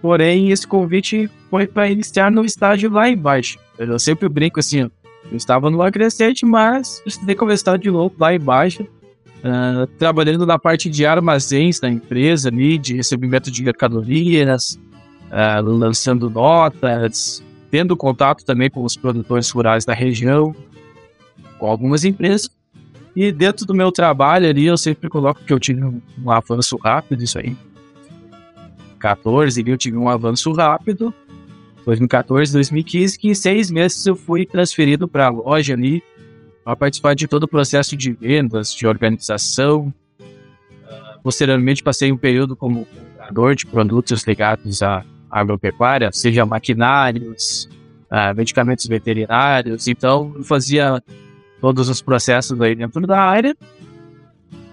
Porém, 0.00 0.50
esse 0.50 0.66
convite 0.66 1.28
foi 1.50 1.66
para 1.66 1.90
iniciar 1.90 2.30
no 2.30 2.44
estágio 2.44 2.90
lá 2.90 3.08
embaixo. 3.08 3.58
Eu 3.76 3.98
sempre 3.98 4.28
brinco 4.28 4.60
assim, 4.60 4.80
eu 4.80 5.36
estava 5.36 5.70
no 5.70 5.82
acrescente, 5.82 6.46
mas 6.46 7.00
precisei 7.00 7.34
começar 7.34 7.76
de 7.76 7.90
novo 7.90 8.14
lá 8.18 8.34
embaixo, 8.34 8.82
uh, 8.82 9.86
trabalhando 9.98 10.46
na 10.46 10.58
parte 10.58 10.88
de 10.88 11.04
armazéns 11.04 11.80
da 11.80 11.88
empresa 11.88 12.48
ali, 12.48 12.78
de 12.78 12.94
recebimento 12.94 13.50
de 13.50 13.62
mercadorias, 13.62 14.78
uh, 15.28 15.62
lançando 15.62 16.28
notas, 16.28 17.42
tendo 17.70 17.96
contato 17.96 18.44
também 18.44 18.70
com 18.70 18.82
os 18.82 18.96
produtores 18.96 19.50
rurais 19.50 19.84
da 19.84 19.94
região, 19.94 20.54
com 21.58 21.66
algumas 21.66 22.04
empresas. 22.04 22.50
E 23.14 23.32
dentro 23.32 23.66
do 23.66 23.74
meu 23.74 23.90
trabalho 23.90 24.48
ali, 24.48 24.66
eu 24.66 24.76
sempre 24.76 25.08
coloco 25.08 25.42
que 25.44 25.52
eu 25.52 25.58
tive 25.58 25.84
um, 25.84 26.30
avanço 26.30 26.76
rápido, 26.76 27.22
isso 27.22 27.38
aí. 27.38 27.56
2014 28.98 29.64
eu 29.66 29.76
tive 29.76 29.96
um 29.96 30.08
avanço 30.08 30.52
rápido. 30.52 31.12
2014, 31.84 32.52
2015, 32.52 33.18
que 33.18 33.28
em 33.28 33.34
seis 33.34 33.70
meses 33.70 34.06
eu 34.06 34.14
fui 34.14 34.44
transferido 34.44 35.08
para 35.08 35.26
a 35.26 35.30
loja 35.30 35.72
ali 35.72 36.02
para 36.62 36.76
participar 36.76 37.14
de 37.14 37.26
todo 37.26 37.44
o 37.44 37.48
processo 37.48 37.96
de 37.96 38.12
vendas, 38.12 38.74
de 38.74 38.86
organização. 38.86 39.92
Posteriormente, 41.22 41.82
passei 41.82 42.12
um 42.12 42.16
período 42.16 42.54
como 42.54 42.84
comprador 42.84 43.54
de 43.54 43.66
produtos 43.66 44.22
ligados 44.24 44.82
à 44.82 45.04
agropecuária, 45.30 46.10
seja 46.12 46.44
maquinários, 46.46 47.68
uh, 48.10 48.34
medicamentos 48.36 48.86
veterinários. 48.86 49.86
Então, 49.88 50.32
eu 50.36 50.44
fazia 50.44 51.02
todos 51.60 51.88
os 51.88 52.00
processos 52.00 52.60
aí 52.60 52.74
dentro 52.74 53.06
da 53.06 53.20
área. 53.20 53.56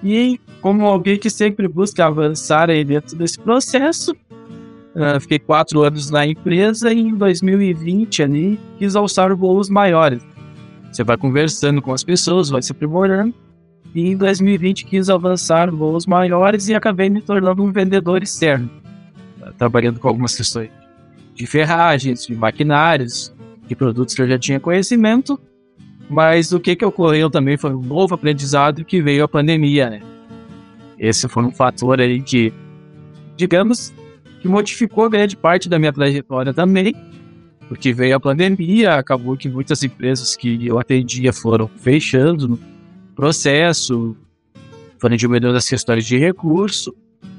E 0.03 0.39
como 0.61 0.85
alguém 0.85 1.17
que 1.17 1.29
sempre 1.29 1.67
busca 1.67 2.05
avançar 2.05 2.69
aí 2.69 2.83
dentro 2.83 3.15
desse 3.17 3.39
processo, 3.39 4.11
uh, 4.11 5.19
fiquei 5.19 5.39
quatro 5.39 5.83
anos 5.83 6.09
na 6.09 6.25
empresa 6.25 6.93
e 6.93 6.99
em 6.99 7.15
2020 7.15 8.23
ali 8.23 8.59
quis 8.77 8.95
alçar 8.95 9.35
voos 9.35 9.69
maiores. 9.69 10.23
Você 10.91 11.03
vai 11.03 11.17
conversando 11.17 11.81
com 11.81 11.91
as 11.91 12.03
pessoas, 12.03 12.49
vai 12.49 12.61
se 12.61 12.71
aprimorando. 12.71 13.33
E 13.93 14.09
em 14.09 14.17
2020 14.17 14.85
quis 14.85 15.09
avançar 15.09 15.71
voos 15.71 16.05
maiores 16.05 16.67
e 16.67 16.75
acabei 16.75 17.09
me 17.09 17.21
tornando 17.21 17.63
um 17.63 17.71
vendedor 17.71 18.21
externo, 18.21 18.69
trabalhando 19.57 19.99
com 19.99 20.07
algumas 20.07 20.35
questões 20.35 20.69
de 21.33 21.45
ferragens, 21.45 22.25
de 22.25 22.35
maquinários, 22.35 23.33
de 23.67 23.75
produtos 23.75 24.15
que 24.15 24.21
eu 24.21 24.27
já 24.27 24.39
tinha 24.39 24.59
conhecimento 24.59 25.39
mas 26.09 26.51
o 26.51 26.59
que, 26.59 26.75
que 26.75 26.85
ocorreu 26.85 27.29
também 27.29 27.57
foi 27.57 27.73
um 27.73 27.81
novo 27.81 28.13
aprendizado 28.13 28.85
que 28.85 29.01
veio 29.01 29.23
a 29.23 29.27
pandemia, 29.27 29.89
né? 29.89 30.01
Esse 30.99 31.27
foi 31.27 31.43
um 31.43 31.51
fator 31.51 31.99
aí 31.99 32.21
que, 32.21 32.53
digamos, 33.35 33.93
que 34.39 34.47
modificou 34.47 35.09
grande 35.09 35.35
parte 35.35 35.67
da 35.67 35.79
minha 35.79 35.91
trajetória 35.91 36.53
também, 36.53 36.93
porque 37.67 37.91
veio 37.91 38.15
a 38.15 38.19
pandemia, 38.19 38.95
acabou 38.95 39.35
que 39.35 39.49
muitas 39.49 39.83
empresas 39.83 40.35
que 40.35 40.67
eu 40.67 40.79
atendia 40.79 41.33
foram 41.33 41.67
fechando 41.67 42.47
no 42.47 42.59
processo, 43.15 44.15
foram 44.99 45.15
diminuindo 45.15 45.57
as 45.57 45.67
questões 45.67 46.05
de 46.05 46.17
recurso, 46.17 46.95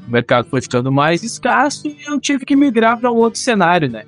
o 0.06 0.10
mercado 0.10 0.48
foi 0.48 0.60
ficando 0.60 0.92
mais 0.92 1.22
escasso 1.22 1.88
e 1.88 1.96
eu 2.06 2.20
tive 2.20 2.44
que 2.44 2.54
migrar 2.54 2.98
para 2.98 3.10
um 3.10 3.16
outro 3.16 3.40
cenário, 3.40 3.90
né? 3.90 4.04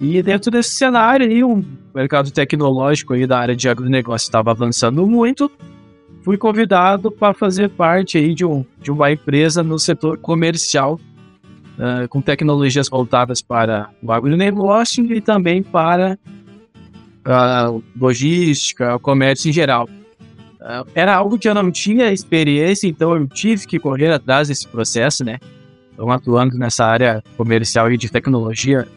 E 0.00 0.22
dentro 0.22 0.50
desse 0.50 0.70
cenário 0.70 1.26
aí, 1.26 1.44
o 1.44 1.64
mercado 1.94 2.30
tecnológico 2.30 3.12
aí 3.12 3.26
da 3.26 3.38
área 3.38 3.54
de 3.54 3.68
agronegócio 3.68 4.26
estava 4.26 4.50
avançando 4.50 5.06
muito. 5.06 5.50
Fui 6.22 6.36
convidado 6.36 7.10
para 7.10 7.34
fazer 7.34 7.68
parte 7.70 8.18
aí 8.18 8.34
de, 8.34 8.44
um, 8.44 8.64
de 8.80 8.90
uma 8.90 9.12
empresa 9.12 9.62
no 9.62 9.78
setor 9.78 10.18
comercial, 10.18 10.98
uh, 11.78 12.08
com 12.08 12.20
tecnologias 12.20 12.88
voltadas 12.88 13.42
para 13.42 13.90
o 14.02 14.10
agronegócio 14.10 15.04
e 15.12 15.20
também 15.20 15.62
para 15.62 16.18
a 17.24 17.72
logística, 17.98 18.96
o 18.96 19.00
comércio 19.00 19.48
em 19.48 19.52
geral. 19.52 19.88
Uh, 20.64 20.88
era 20.94 21.14
algo 21.14 21.38
que 21.38 21.46
eu 21.46 21.54
não 21.54 21.70
tinha 21.70 22.10
experiência, 22.10 22.88
então 22.88 23.14
eu 23.14 23.28
tive 23.28 23.66
que 23.66 23.78
correr 23.78 24.10
atrás 24.10 24.48
desse 24.48 24.66
processo, 24.66 25.22
né? 25.22 25.38
Então, 25.92 26.10
atuando 26.10 26.56
nessa 26.56 26.86
área 26.86 27.22
comercial 27.36 27.92
e 27.92 27.98
de 27.98 28.10
tecnologia, 28.10 28.88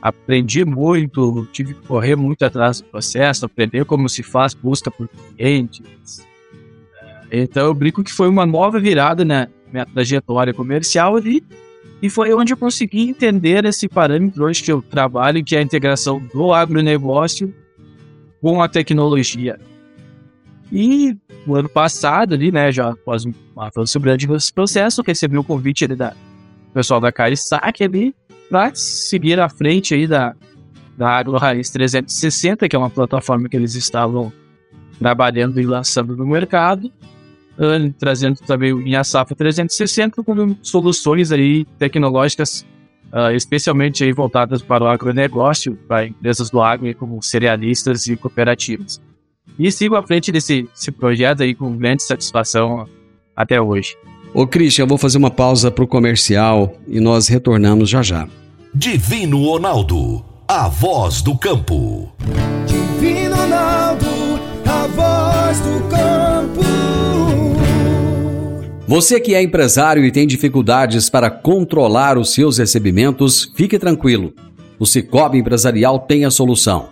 aprendi 0.00 0.64
muito, 0.64 1.44
tive 1.52 1.74
que 1.74 1.86
correr 1.88 2.14
muito 2.14 2.44
atrás 2.44 2.80
do 2.80 2.86
processo, 2.86 3.44
aprender 3.44 3.84
como 3.84 4.08
se 4.08 4.22
faz 4.22 4.54
busca 4.54 4.92
por 4.92 5.08
clientes. 5.36 6.24
Então 7.30 7.66
eu 7.66 7.74
brinco 7.74 8.04
que 8.04 8.12
foi 8.12 8.28
uma 8.28 8.46
nova 8.46 8.78
virada 8.78 9.24
na 9.24 9.48
minha 9.72 9.86
trajetória 9.86 10.54
comercial 10.54 11.16
ali, 11.16 11.42
e 12.00 12.08
foi 12.08 12.32
onde 12.32 12.52
eu 12.52 12.56
consegui 12.56 13.08
entender 13.08 13.64
esse 13.64 13.88
parâmetro 13.88 14.44
hoje 14.44 14.62
que 14.62 14.70
eu 14.70 14.82
trabalho, 14.82 15.42
que 15.44 15.56
é 15.56 15.58
a 15.58 15.62
integração 15.62 16.20
do 16.32 16.52
agronegócio 16.52 17.52
com 18.40 18.62
a 18.62 18.68
tecnologia. 18.68 19.58
E 20.72 21.14
no 21.46 21.54
ano 21.54 21.68
passado 21.68 22.32
ali, 22.32 22.50
né, 22.50 22.72
já 22.72 22.88
após 22.88 23.26
um 23.26 23.32
avanço 23.54 24.00
grande 24.00 24.26
nesse 24.26 24.50
processo, 24.50 25.02
recebi 25.06 25.36
o 25.36 25.44
convite 25.44 25.84
ali 25.84 25.94
da 25.94 26.14
pessoal 26.72 26.98
da 26.98 27.12
Carisac 27.12 27.84
ali, 27.84 28.14
para 28.48 28.74
seguir 28.74 29.38
à 29.38 29.50
frente 29.50 29.92
aí 29.92 30.06
da, 30.06 30.34
da 30.96 31.10
Agro 31.10 31.36
Raiz 31.36 31.68
360, 31.68 32.66
que 32.66 32.74
é 32.74 32.78
uma 32.78 32.88
plataforma 32.88 33.50
que 33.50 33.56
eles 33.56 33.74
estavam 33.74 34.32
trabalhando 34.98 35.60
e 35.60 35.66
lançando 35.66 36.16
no 36.16 36.26
mercado, 36.26 36.86
uh, 36.86 37.92
trazendo 37.98 38.38
também 38.38 38.72
o 38.72 38.78
Minha 38.78 39.04
Safra 39.04 39.36
360 39.36 40.22
com 40.22 40.56
soluções 40.62 41.30
aí 41.32 41.66
tecnológicas, 41.78 42.64
uh, 43.12 43.30
especialmente 43.34 44.04
aí 44.04 44.12
voltadas 44.12 44.62
para 44.62 44.84
o 44.84 44.86
agronegócio, 44.86 45.76
para 45.86 46.06
empresas 46.06 46.48
do 46.48 46.62
agro, 46.62 46.94
como 46.94 47.22
cerealistas 47.22 48.06
e 48.06 48.16
cooperativas. 48.16 49.00
E 49.58 49.70
sigo 49.70 49.96
à 49.96 50.02
frente 50.02 50.32
desse, 50.32 50.66
projeto 50.98 51.42
aí 51.42 51.54
com 51.54 51.76
grande 51.76 52.02
satisfação 52.02 52.86
até 53.36 53.60
hoje. 53.60 53.96
Ô 54.34 54.46
Christian, 54.46 54.84
eu 54.84 54.88
vou 54.88 54.98
fazer 54.98 55.18
uma 55.18 55.30
pausa 55.30 55.70
para 55.70 55.84
o 55.84 55.86
comercial 55.86 56.74
e 56.88 57.00
nós 57.00 57.28
retornamos 57.28 57.88
já 57.90 58.02
já. 58.02 58.26
Divino 58.74 59.44
Ronaldo, 59.44 60.24
a 60.48 60.68
voz 60.68 61.20
do 61.20 61.36
campo. 61.36 62.10
Divino 62.66 63.36
Ronaldo, 63.36 64.06
a 64.64 64.86
voz 64.86 65.60
do 65.60 65.88
campo. 65.88 66.62
Você 68.86 69.20
que 69.20 69.34
é 69.34 69.42
empresário 69.42 70.04
e 70.04 70.10
tem 70.10 70.26
dificuldades 70.26 71.08
para 71.08 71.30
controlar 71.30 72.18
os 72.18 72.32
seus 72.32 72.58
recebimentos, 72.58 73.52
fique 73.54 73.78
tranquilo. 73.78 74.34
O 74.78 74.86
Cicobi 74.86 75.38
Empresarial 75.38 75.98
tem 75.98 76.24
a 76.24 76.30
solução. 76.30 76.91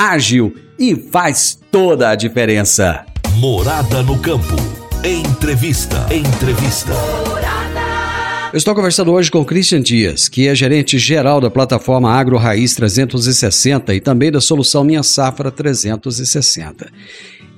ágil 0.00 0.56
e 0.78 0.96
faz 0.96 1.58
toda 1.70 2.08
a 2.08 2.14
diferença. 2.14 3.04
Morada 3.34 4.02
no 4.02 4.18
campo. 4.18 4.56
Entrevista. 5.04 6.06
Entrevista. 6.10 6.92
Eu 8.50 8.56
estou 8.56 8.74
conversando 8.74 9.12
hoje 9.12 9.30
com 9.30 9.44
Christian 9.44 9.82
Dias, 9.82 10.26
que 10.26 10.48
é 10.48 10.54
gerente 10.54 10.98
geral 10.98 11.38
da 11.38 11.50
plataforma 11.50 12.10
Agro 12.10 12.38
Raiz 12.38 12.74
360 12.74 13.94
e 13.94 14.00
também 14.00 14.32
da 14.32 14.40
solução 14.40 14.82
Minha 14.82 15.02
Safra 15.02 15.50
360. 15.50 16.90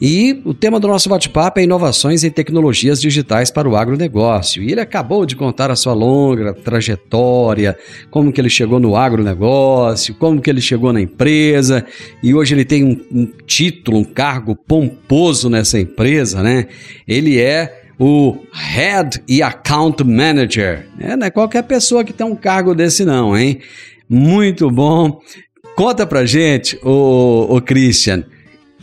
E 0.04 0.42
o 0.44 0.52
tema 0.52 0.80
do 0.80 0.88
nosso 0.88 1.08
bate-papo 1.08 1.60
é 1.60 1.62
inovações 1.62 2.24
em 2.24 2.30
tecnologias 2.30 3.00
digitais 3.00 3.52
para 3.52 3.68
o 3.68 3.76
agronegócio. 3.76 4.60
E 4.60 4.72
ele 4.72 4.80
acabou 4.80 5.24
de 5.24 5.36
contar 5.36 5.70
a 5.70 5.76
sua 5.76 5.92
longa 5.92 6.52
trajetória, 6.52 7.78
como 8.10 8.32
que 8.32 8.40
ele 8.40 8.50
chegou 8.50 8.80
no 8.80 8.96
agronegócio, 8.96 10.16
como 10.16 10.40
que 10.40 10.50
ele 10.50 10.60
chegou 10.60 10.92
na 10.92 11.00
empresa. 11.00 11.86
E 12.20 12.34
hoje 12.34 12.52
ele 12.52 12.64
tem 12.64 12.82
um, 12.82 13.00
um 13.12 13.26
título, 13.46 13.98
um 13.98 14.02
cargo 14.04 14.56
pomposo 14.56 15.48
nessa 15.48 15.78
empresa, 15.78 16.42
né? 16.42 16.66
Ele 17.06 17.40
é 17.40 17.82
o 17.96 18.38
Head 18.52 19.22
e 19.28 19.40
Account 19.40 20.02
Manager. 20.02 20.84
É, 20.98 21.14
não 21.14 21.28
é 21.28 21.30
qualquer 21.30 21.62
pessoa 21.62 22.02
que 22.02 22.12
tem 22.12 22.26
um 22.26 22.34
cargo 22.34 22.74
desse 22.74 23.04
não, 23.04 23.38
hein? 23.38 23.60
Muito 24.08 24.68
bom. 24.68 25.20
Conta 25.76 26.04
pra 26.04 26.26
gente, 26.26 26.76
o, 26.82 27.46
o 27.48 27.60
Christian, 27.60 28.24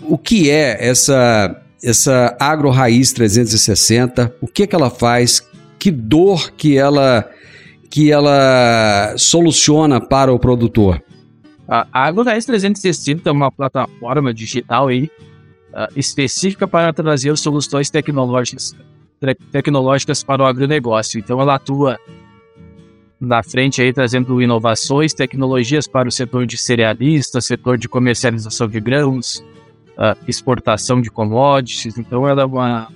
o 0.10 0.18
que 0.18 0.50
é 0.50 0.78
essa 0.86 1.62
essa 1.82 2.36
Agro 2.40 2.70
Raiz 2.70 3.14
360? 3.14 4.36
O 4.42 4.48
que 4.48 4.68
que 4.68 4.76
ela 4.76 4.90
faz? 4.90 5.48
Que 5.78 5.92
dor 5.92 6.52
que 6.52 6.78
ela 6.78 7.30
que 7.90 8.12
ela 8.12 9.16
soluciona 9.18 10.02
para 10.02 10.32
o 10.34 10.40
produtor? 10.40 11.02
A 11.68 11.88
Agro 11.94 12.24
Raiz 12.24 12.46
360 12.46 13.30
é 13.30 13.32
uma 13.32 13.52
plataforma 13.52 14.34
digital 14.34 14.88
aí 14.88 15.10
uh, 15.74 15.88
específica 15.96 16.68
para 16.68 16.92
trazer 16.92 17.36
soluções 17.38 17.90
tecnológicas 17.90 18.76
tecnológicas 19.52 20.24
para 20.24 20.44
o 20.44 20.46
agronegócio. 20.46 21.20
Então, 21.20 21.42
ela 21.42 21.56
atua 21.56 22.00
na 23.20 23.44
frente 23.44 23.82
aí 23.82 23.92
trazendo 23.92 24.42
inovações, 24.42 25.14
tecnologias 25.14 25.88
para 25.88 26.08
o 26.08 26.12
setor 26.12 26.46
de 26.46 26.58
cerealistas, 26.58 27.46
setor 27.46 27.78
de 27.78 27.90
comercialização 27.90 28.68
de 28.70 28.80
grãos, 28.80 29.44
uh, 30.00 30.18
exportação 30.28 31.02
de 31.02 31.12
commodities. 31.12 31.98
Então, 31.98 32.28
ela 32.28 32.44
é 32.44 32.46
uma, 32.46 32.88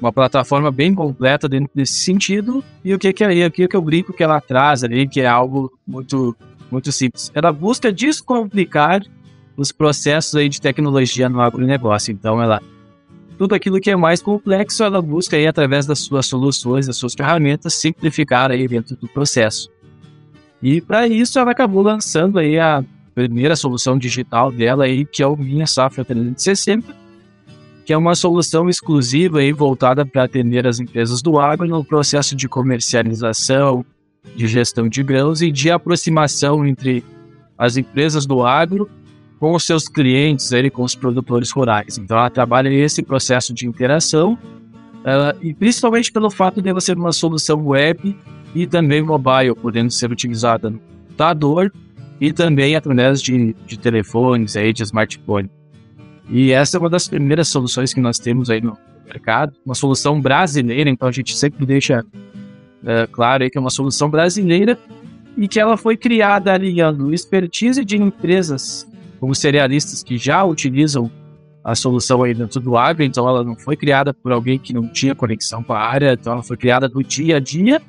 uma 0.00 0.12
plataforma 0.12 0.72
bem 0.72 0.94
completa 0.94 1.48
dentro 1.48 1.70
desse 1.74 1.94
sentido. 1.94 2.64
E 2.82 2.94
o 2.94 2.98
que 2.98 3.12
que 3.12 3.22
é, 3.22 3.46
o 3.46 3.50
que 3.50 3.68
que 3.68 3.76
eu 3.76 3.82
brinco 3.82 4.12
que 4.12 4.22
ela 4.22 4.40
traz 4.40 4.82
ali, 4.82 5.06
que 5.06 5.20
é 5.20 5.26
algo 5.26 5.70
muito 5.86 6.34
muito 6.70 6.90
simples. 6.90 7.30
Ela 7.34 7.52
busca 7.52 7.92
descomplicar 7.92 9.02
os 9.58 9.70
processos 9.70 10.34
aí 10.34 10.48
de 10.48 10.58
tecnologia 10.58 11.28
no 11.28 11.42
agronegócio. 11.42 12.10
Então, 12.10 12.42
ela 12.42 12.62
tudo 13.36 13.54
aquilo 13.54 13.80
que 13.80 13.90
é 13.90 13.96
mais 13.96 14.22
complexo, 14.22 14.84
ela 14.84 15.02
busca 15.02 15.36
aí, 15.36 15.46
através 15.46 15.84
das 15.84 15.98
suas 15.98 16.26
soluções, 16.26 16.86
das 16.86 16.96
suas 16.96 17.12
ferramentas, 17.12 17.74
simplificar 17.74 18.50
aí 18.50 18.66
dentro 18.68 18.96
do 18.96 19.08
processo. 19.08 19.68
E 20.62 20.80
para 20.80 21.08
isso, 21.08 21.38
ela 21.38 21.50
acabou 21.50 21.82
lançando 21.82 22.38
aí 22.38 22.58
a 22.58 22.84
primeira 23.14 23.56
solução 23.56 23.98
digital 23.98 24.50
dela 24.50 24.84
aí, 24.84 25.04
que 25.04 25.22
é 25.22 25.26
o 25.26 25.36
Minha 25.36 25.66
Safra 25.66 26.04
360, 26.04 26.94
que 27.84 27.92
é 27.92 27.96
uma 27.96 28.14
solução 28.14 28.68
exclusiva 28.68 29.40
aí 29.40 29.52
voltada 29.52 30.06
para 30.06 30.24
atender 30.24 30.66
as 30.66 30.80
empresas 30.80 31.20
do 31.20 31.38
agro 31.38 31.66
no 31.66 31.84
processo 31.84 32.34
de 32.36 32.48
comercialização, 32.48 33.84
de 34.36 34.46
gestão 34.46 34.88
de 34.88 35.02
grãos 35.02 35.42
e 35.42 35.50
de 35.50 35.70
aproximação 35.70 36.64
entre 36.66 37.04
as 37.58 37.76
empresas 37.76 38.24
do 38.24 38.44
agro 38.44 38.88
com 39.38 39.54
os 39.54 39.64
seus 39.64 39.88
clientes, 39.88 40.52
ele 40.52 40.70
com 40.70 40.84
os 40.84 40.94
produtores 40.94 41.50
rurais. 41.50 41.98
Então 41.98 42.16
ela 42.16 42.30
trabalha 42.30 42.68
esse 42.68 43.02
processo 43.02 43.52
de 43.52 43.66
interação 43.66 44.34
uh, 44.34 45.36
e 45.42 45.52
principalmente 45.52 46.12
pelo 46.12 46.30
fato 46.30 46.62
de 46.62 46.68
ela 46.68 46.80
ser 46.80 46.96
uma 46.96 47.12
solução 47.12 47.66
web 47.66 48.16
e 48.54 48.66
também 48.66 49.02
mobile, 49.02 49.54
podendo 49.54 49.90
ser 49.90 50.12
utilizada 50.12 50.70
no 50.70 50.78
computador 50.78 51.72
e 52.22 52.32
também 52.32 52.76
através 52.76 53.20
de, 53.20 53.52
de 53.66 53.76
telefones, 53.76 54.54
aí, 54.54 54.72
de 54.72 54.84
smartphone. 54.84 55.50
E 56.30 56.52
essa 56.52 56.76
é 56.76 56.78
uma 56.78 56.88
das 56.88 57.08
primeiras 57.08 57.48
soluções 57.48 57.92
que 57.92 58.00
nós 58.00 58.16
temos 58.16 58.48
aí 58.48 58.60
no 58.60 58.78
mercado, 59.04 59.52
uma 59.66 59.74
solução 59.74 60.20
brasileira, 60.20 60.88
então 60.88 61.08
a 61.08 61.10
gente 61.10 61.36
sempre 61.36 61.66
deixa 61.66 62.04
uh, 62.04 63.10
claro 63.10 63.42
aí 63.42 63.50
que 63.50 63.58
é 63.58 63.60
uma 63.60 63.70
solução 63.70 64.08
brasileira 64.08 64.78
e 65.36 65.48
que 65.48 65.58
ela 65.58 65.76
foi 65.76 65.96
criada 65.96 66.52
alinhando 66.54 67.12
expertise 67.12 67.84
de 67.84 67.96
empresas 67.96 68.88
como 69.18 69.34
cerealistas 69.34 70.04
que 70.04 70.16
já 70.16 70.44
utilizam 70.44 71.10
a 71.64 71.74
solução 71.74 72.22
aí 72.22 72.34
dentro 72.34 72.60
do 72.60 72.76
agro, 72.76 73.02
então 73.02 73.28
ela 73.28 73.42
não 73.42 73.56
foi 73.56 73.76
criada 73.76 74.14
por 74.14 74.30
alguém 74.30 74.60
que 74.60 74.72
não 74.72 74.86
tinha 74.86 75.12
conexão 75.12 75.60
com 75.60 75.72
a 75.72 75.80
área, 75.80 76.12
então 76.12 76.34
ela 76.34 76.42
foi 76.44 76.56
criada 76.56 76.88
no 76.88 77.02
dia 77.02 77.38
a 77.38 77.40
dia, 77.40 77.82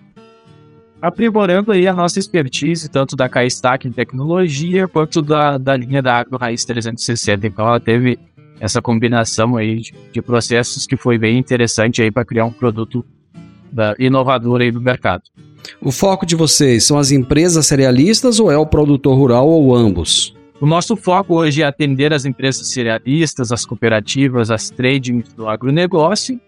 aprimorando 1.03 1.73
aí 1.73 1.85
a 1.85 1.91
nossa 1.91 2.17
expertise, 2.17 2.89
tanto 2.89 3.13
da 3.13 3.27
K-Stack 3.27 3.85
em 3.85 3.91
tecnologia, 3.91 4.87
quanto 4.87 5.21
da, 5.21 5.57
da 5.57 5.75
linha 5.75 6.01
da 6.01 6.19
Agro 6.19 6.37
Raiz 6.37 6.63
360. 6.63 7.45
Então 7.45 7.67
ela 7.67 7.79
teve 7.79 8.17
essa 8.57 8.81
combinação 8.81 9.57
aí 9.57 9.81
de, 9.81 9.93
de 10.13 10.21
processos 10.21 10.87
que 10.87 10.95
foi 10.95 11.17
bem 11.17 11.37
interessante 11.37 12.01
aí 12.01 12.09
para 12.09 12.23
criar 12.23 12.45
um 12.45 12.53
produto 12.53 13.05
uh, 13.35 14.01
inovador 14.01 14.61
aí 14.61 14.71
no 14.71 14.79
mercado. 14.79 15.23
O 15.81 15.91
foco 15.91 16.25
de 16.25 16.37
vocês 16.37 16.85
são 16.85 16.97
as 16.97 17.11
empresas 17.11 17.67
cerealistas 17.67 18.39
ou 18.39 18.49
é 18.49 18.57
o 18.57 18.65
produtor 18.65 19.17
rural 19.17 19.49
ou 19.49 19.75
ambos? 19.75 20.33
O 20.61 20.65
nosso 20.65 20.95
foco 20.95 21.35
hoje 21.35 21.63
é 21.63 21.65
atender 21.65 22.13
as 22.13 22.23
empresas 22.23 22.65
cerealistas, 22.67 23.51
as 23.51 23.65
cooperativas, 23.65 24.49
as 24.49 24.69
tradings 24.69 25.33
do 25.33 25.49
agronegócio, 25.49 26.39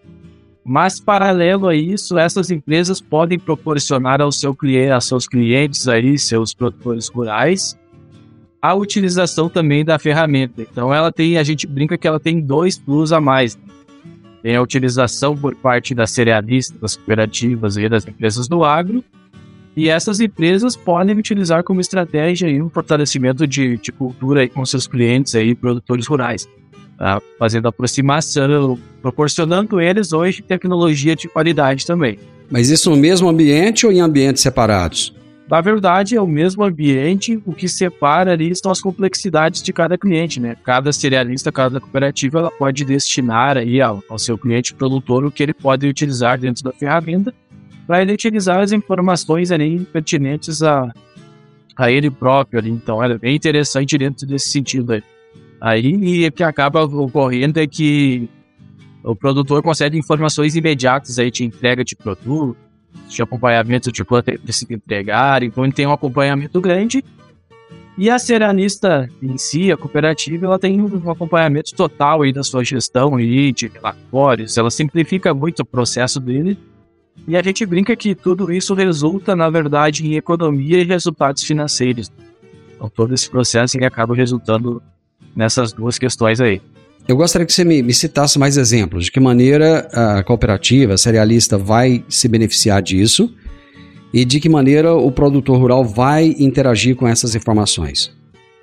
mas 0.67 0.99
paralelo 0.99 1.67
a 1.67 1.75
isso, 1.75 2.17
essas 2.17 2.49
empresas 2.49 2.99
podem 2.99 3.37
proporcionar 3.37 4.19
ao 4.19 4.31
seu 4.31 4.55
cliente, 4.55 5.05
seus 5.05 5.27
clientes 5.27 5.87
aí, 5.87 6.17
seus 6.17 6.55
produtores 6.55 7.07
rurais, 7.07 7.77
a 8.59 8.73
utilização 8.73 9.47
também 9.47 9.85
da 9.85 9.99
ferramenta. 9.99 10.63
Então 10.63 10.91
ela 10.91 11.11
tem, 11.11 11.37
a 11.37 11.43
gente 11.43 11.67
brinca 11.67 11.99
que 11.99 12.07
ela 12.07 12.19
tem 12.19 12.41
dois 12.41 12.79
plus 12.79 13.13
a 13.13 13.21
mais. 13.21 13.55
Tem 14.41 14.55
a 14.55 14.61
utilização 14.61 15.37
por 15.37 15.55
parte 15.55 15.93
das 15.93 16.09
cerealistas, 16.09 16.79
das 16.79 16.95
cooperativas 16.95 17.77
e 17.77 17.87
das 17.87 18.07
empresas 18.07 18.47
do 18.47 18.63
agro, 18.63 19.03
e 19.75 19.89
essas 19.89 20.19
empresas 20.19 20.75
podem 20.75 21.15
utilizar 21.15 21.63
como 21.63 21.81
estratégia 21.81 22.47
aí 22.47 22.61
um 22.61 22.69
fortalecimento 22.69 23.45
de, 23.45 23.77
de 23.77 23.91
cultura 23.91 24.41
aí 24.41 24.49
com 24.49 24.65
seus 24.65 24.87
clientes 24.87 25.35
aí, 25.35 25.53
produtores 25.53 26.07
rurais, 26.07 26.49
tá? 26.97 27.21
fazendo 27.37 27.67
aproximação, 27.67 28.79
proporcionando 29.01 29.79
eles 29.79 30.13
hoje 30.13 30.41
tecnologia 30.41 31.15
de 31.15 31.27
qualidade 31.27 31.85
também. 31.85 32.19
Mas 32.49 32.69
isso 32.69 32.89
no 32.89 32.95
mesmo 32.95 33.27
ambiente 33.27 33.85
ou 33.85 33.91
em 33.91 33.99
ambientes 33.99 34.41
separados? 34.41 35.13
Na 35.49 35.61
verdade, 35.61 36.15
é 36.15 36.21
o 36.21 36.25
mesmo 36.25 36.63
ambiente, 36.63 37.39
o 37.45 37.53
que 37.53 37.67
separa 37.67 38.31
ali 38.31 38.55
são 38.55 38.71
as 38.71 38.81
complexidades 38.81 39.61
de 39.61 39.71
cada 39.71 39.95
cliente, 39.95 40.39
né? 40.39 40.55
Cada 40.63 40.91
cerealista, 40.91 41.51
cada 41.51 41.79
cooperativa, 41.79 42.39
ela 42.39 42.51
pode 42.51 42.83
destinar 42.83 43.55
aí 43.55 43.79
ao, 43.79 44.03
ao 44.09 44.17
seu 44.17 44.39
cliente 44.39 44.73
produtor 44.73 45.23
o 45.23 45.31
que 45.31 45.43
ele 45.43 45.53
pode 45.53 45.87
utilizar 45.87 46.39
dentro 46.39 46.63
da 46.63 46.71
ferramenta 46.71 47.31
para 47.85 48.01
ele 48.01 48.13
utilizar 48.13 48.59
as 48.59 48.71
informações 48.71 49.51
ali 49.51 49.79
pertinentes 49.93 50.63
a, 50.63 50.91
a 51.77 51.91
ele 51.91 52.09
próprio 52.09 52.59
ali. 52.59 52.71
Então, 52.71 53.03
é 53.03 53.15
bem 53.15 53.35
interessante 53.35 53.95
dentro 53.99 54.25
desse 54.25 54.49
sentido 54.49 54.93
aí. 54.93 55.03
Aí, 55.65 55.95
e 55.99 56.27
o 56.27 56.31
que 56.31 56.43
acaba 56.43 56.83
ocorrendo 56.83 57.59
é 57.59 57.65
que 57.65 58.29
o 59.03 59.15
produtor 59.15 59.63
consegue 59.63 59.97
informações 59.97 60.55
imediatas 60.55 61.17
aí 61.17 61.31
de 61.31 61.43
entrega 61.43 61.83
de 61.83 61.95
produto, 61.95 62.55
de 63.09 63.19
acompanhamento 63.23 63.91
de 63.91 64.05
quanto 64.05 64.29
ele 64.29 64.37
precisa 64.37 64.71
entregar, 64.71 65.41
então 65.41 65.63
ele 65.63 65.73
tem 65.73 65.87
um 65.87 65.91
acompanhamento 65.91 66.61
grande. 66.61 67.03
E 67.97 68.11
a 68.11 68.19
ceranista 68.19 69.09
em 69.19 69.39
si, 69.39 69.71
a 69.71 69.77
cooperativa, 69.77 70.45
ela 70.45 70.59
tem 70.59 70.79
um 70.79 71.09
acompanhamento 71.09 71.73
total 71.73 72.21
aí 72.21 72.31
da 72.31 72.43
sua 72.43 72.63
gestão 72.63 73.15
aí, 73.15 73.51
de 73.51 73.65
relatórios, 73.65 74.55
ela 74.59 74.69
simplifica 74.69 75.33
muito 75.33 75.61
o 75.61 75.65
processo 75.65 76.19
dele. 76.19 76.59
E 77.27 77.35
a 77.35 77.41
gente 77.41 77.65
brinca 77.65 77.95
que 77.95 78.13
tudo 78.13 78.53
isso 78.53 78.75
resulta, 78.75 79.35
na 79.35 79.49
verdade, 79.49 80.05
em 80.05 80.13
economia 80.13 80.79
e 80.79 80.83
resultados 80.83 81.41
financeiros. 81.41 82.11
Então 82.75 82.87
todo 82.87 83.15
esse 83.15 83.27
processo 83.27 83.83
acaba 83.83 84.13
resultando 84.13 84.79
nessas 85.35 85.73
duas 85.73 85.97
questões 85.97 86.39
aí. 86.39 86.61
Eu 87.07 87.15
gostaria 87.15 87.45
que 87.45 87.53
você 87.53 87.63
me, 87.63 87.83
me, 87.83 87.93
citasse 87.93 88.39
mais 88.39 88.57
exemplos. 88.57 89.05
De 89.05 89.11
que 89.11 89.19
maneira 89.19 89.87
a 89.93 90.23
cooperativa, 90.23 90.93
a 90.93 90.97
cerealista, 90.97 91.57
vai 91.57 92.03
se 92.09 92.27
beneficiar 92.27 92.81
disso 92.81 93.31
e 94.11 94.25
de 94.25 94.39
que 94.39 94.49
maneira 94.49 94.93
o 94.93 95.11
produtor 95.11 95.59
rural 95.59 95.83
vai 95.85 96.35
interagir 96.39 96.95
com 96.95 97.07
essas 97.07 97.35
informações. 97.35 98.11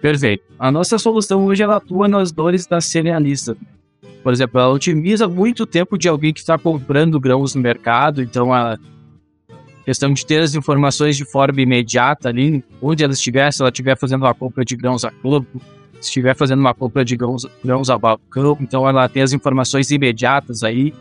Perfeito. 0.00 0.42
A 0.58 0.72
nossa 0.72 0.98
solução 0.98 1.44
hoje 1.44 1.62
ela 1.62 1.76
atua 1.76 2.08
nas 2.08 2.32
dores 2.32 2.66
da 2.66 2.80
cerealista. 2.80 3.56
Por 4.22 4.32
exemplo, 4.32 4.60
ela 4.60 4.72
otimiza 4.72 5.28
muito 5.28 5.64
tempo 5.64 5.96
de 5.96 6.08
alguém 6.08 6.32
que 6.32 6.40
está 6.40 6.58
comprando 6.58 7.20
grãos 7.20 7.54
no 7.54 7.60
mercado, 7.60 8.22
então 8.22 8.52
a 8.52 8.78
questão 9.84 10.12
de 10.12 10.24
ter 10.24 10.40
as 10.40 10.54
informações 10.54 11.16
de 11.16 11.24
forma 11.24 11.60
imediata 11.60 12.28
ali, 12.28 12.64
onde 12.80 13.04
ela 13.04 13.12
estiver, 13.12 13.52
se 13.52 13.62
ela 13.62 13.70
estiver 13.70 13.96
fazendo 13.96 14.22
uma 14.22 14.34
compra 14.34 14.64
de 14.64 14.76
grãos 14.76 15.04
a 15.04 15.10
campo, 15.10 15.60
estiver 16.06 16.34
fazendo 16.34 16.60
uma 16.60 16.74
compra 16.74 17.04
de 17.04 17.16
grãos, 17.16 17.46
grãos 17.64 17.90
a 17.90 17.98
balcão, 17.98 18.56
então 18.60 18.88
ela 18.88 19.08
tem 19.08 19.22
as 19.22 19.32
informações 19.32 19.90
imediatas 19.90 20.62
aí. 20.62 20.92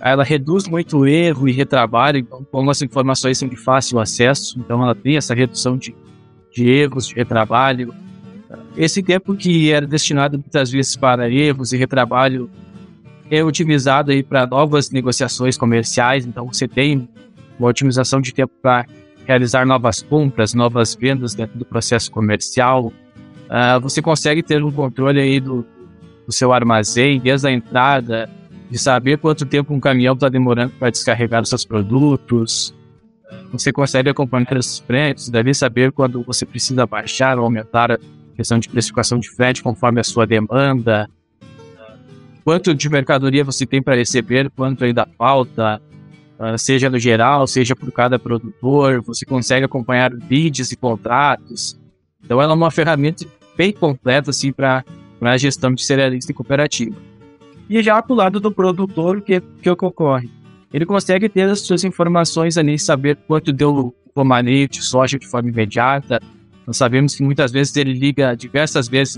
Ela 0.00 0.24
reduz 0.24 0.66
muito 0.66 0.98
o 0.98 1.06
erro 1.06 1.48
e 1.48 1.52
retrabalho, 1.52 2.18
então, 2.18 2.44
como 2.50 2.70
as 2.70 2.82
informações 2.82 3.38
são 3.38 3.48
de 3.48 3.56
fácil 3.56 4.00
acesso, 4.00 4.58
então 4.58 4.82
ela 4.82 4.94
tem 4.94 5.16
essa 5.16 5.34
redução 5.34 5.76
de, 5.76 5.94
de 6.52 6.68
erros, 6.68 7.06
de 7.06 7.14
retrabalho. 7.14 7.94
Esse 8.76 9.02
tempo 9.02 9.34
que 9.34 9.70
era 9.70 9.86
destinado 9.86 10.38
muitas 10.38 10.70
vezes 10.70 10.96
para 10.96 11.30
erros 11.30 11.72
e 11.72 11.76
retrabalho 11.76 12.50
é 13.30 13.42
otimizado 13.44 14.10
aí 14.10 14.22
para 14.22 14.46
novas 14.46 14.90
negociações 14.90 15.56
comerciais, 15.56 16.26
então 16.26 16.46
você 16.46 16.66
tem 16.66 17.08
uma 17.58 17.68
otimização 17.68 18.20
de 18.20 18.34
tempo 18.34 18.52
para 18.60 18.84
realizar 19.24 19.64
novas 19.64 20.02
compras, 20.02 20.52
novas 20.52 20.94
vendas 20.94 21.34
dentro 21.34 21.58
do 21.58 21.64
processo 21.64 22.10
comercial, 22.10 22.92
uh, 23.52 23.80
você 23.80 24.00
consegue 24.00 24.42
ter 24.42 24.64
um 24.64 24.72
controle 24.72 25.20
aí 25.20 25.38
do, 25.38 25.64
do 26.26 26.32
seu 26.32 26.52
armazém, 26.52 27.20
desde 27.20 27.46
a 27.46 27.52
entrada, 27.52 28.28
de 28.70 28.78
saber 28.78 29.18
quanto 29.18 29.44
tempo 29.44 29.74
um 29.74 29.78
caminhão 29.78 30.14
está 30.14 30.28
demorando 30.28 30.72
para 30.78 30.90
descarregar 30.90 31.42
os 31.42 31.50
seus 31.50 31.64
produtos. 31.64 32.74
Você 33.52 33.70
consegue 33.70 34.08
acompanhar 34.08 34.56
os 34.56 34.78
fretes, 34.78 35.28
deve 35.28 35.52
saber 35.52 35.92
quando 35.92 36.22
você 36.22 36.46
precisa 36.46 36.86
baixar 36.86 37.38
ou 37.38 37.44
aumentar 37.44 37.92
a 37.92 37.98
questão 38.34 38.58
de 38.58 38.68
precificação 38.68 39.18
de 39.18 39.30
frete 39.30 39.62
conforme 39.62 40.00
a 40.00 40.04
sua 40.04 40.26
demanda. 40.26 41.08
Quanto 42.44 42.74
de 42.74 42.88
mercadoria 42.88 43.44
você 43.44 43.66
tem 43.66 43.82
para 43.82 43.94
receber, 43.94 44.50
quanto 44.50 44.84
ainda 44.84 45.06
falta, 45.16 45.80
ah, 46.38 46.58
seja 46.58 46.90
no 46.90 46.98
geral, 46.98 47.46
seja 47.46 47.76
por 47.76 47.92
cada 47.92 48.18
produtor. 48.18 49.00
Você 49.02 49.24
consegue 49.24 49.64
acompanhar 49.64 50.10
leads 50.28 50.72
e 50.72 50.76
contratos. 50.76 51.78
Então, 52.24 52.42
ela 52.42 52.52
é 52.52 52.56
uma 52.56 52.70
ferramenta 52.70 53.24
bem 53.56 53.72
completa 53.72 54.30
assim, 54.30 54.52
para 54.52 54.84
a 55.20 55.36
gestão 55.36 55.72
de 55.72 55.84
cerealista 55.84 56.32
e 56.32 56.34
cooperativa. 56.34 56.96
E 57.68 57.82
já 57.82 58.02
para 58.02 58.12
o 58.12 58.16
lado 58.16 58.40
do 58.40 58.50
produtor, 58.50 59.18
o 59.18 59.22
que, 59.22 59.40
que 59.40 59.70
ocorre? 59.70 60.30
Ele 60.72 60.86
consegue 60.86 61.28
ter 61.28 61.48
as 61.48 61.60
suas 61.60 61.84
informações 61.84 62.56
ali, 62.56 62.78
saber 62.78 63.16
quanto 63.26 63.52
deu 63.52 63.94
o 64.14 64.24
manejo 64.24 64.68
de 64.68 64.82
soja 64.82 65.18
de 65.18 65.26
forma 65.26 65.50
imediata. 65.50 66.20
Nós 66.66 66.76
sabemos 66.76 67.14
que 67.14 67.22
muitas 67.22 67.52
vezes 67.52 67.76
ele 67.76 67.92
liga 67.92 68.34
diversas 68.34 68.88
vezes 68.88 69.16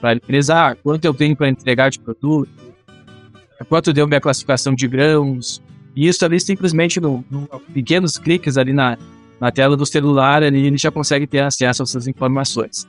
para 0.00 0.10
a 0.10 0.14
empresa, 0.14 0.68
ah, 0.68 0.74
quanto 0.76 1.04
eu 1.04 1.14
tenho 1.14 1.34
para 1.34 1.48
entregar 1.48 1.90
de 1.90 1.98
produto, 1.98 2.48
quanto 3.68 3.92
deu 3.92 4.06
minha 4.06 4.20
classificação 4.20 4.74
de 4.74 4.86
grãos. 4.86 5.62
E 5.94 6.06
isso 6.06 6.24
ali 6.24 6.40
simplesmente 6.40 7.00
no, 7.00 7.24
no 7.30 7.46
pequenos 7.72 8.16
cliques 8.16 8.56
ali 8.56 8.72
na, 8.72 8.96
na 9.40 9.50
tela 9.50 9.76
do 9.76 9.84
celular, 9.84 10.42
ali, 10.42 10.66
ele 10.66 10.78
já 10.78 10.90
consegue 10.90 11.26
ter 11.26 11.40
acesso 11.40 11.82
a 11.82 11.84
essas 11.84 12.06
informações. 12.06 12.86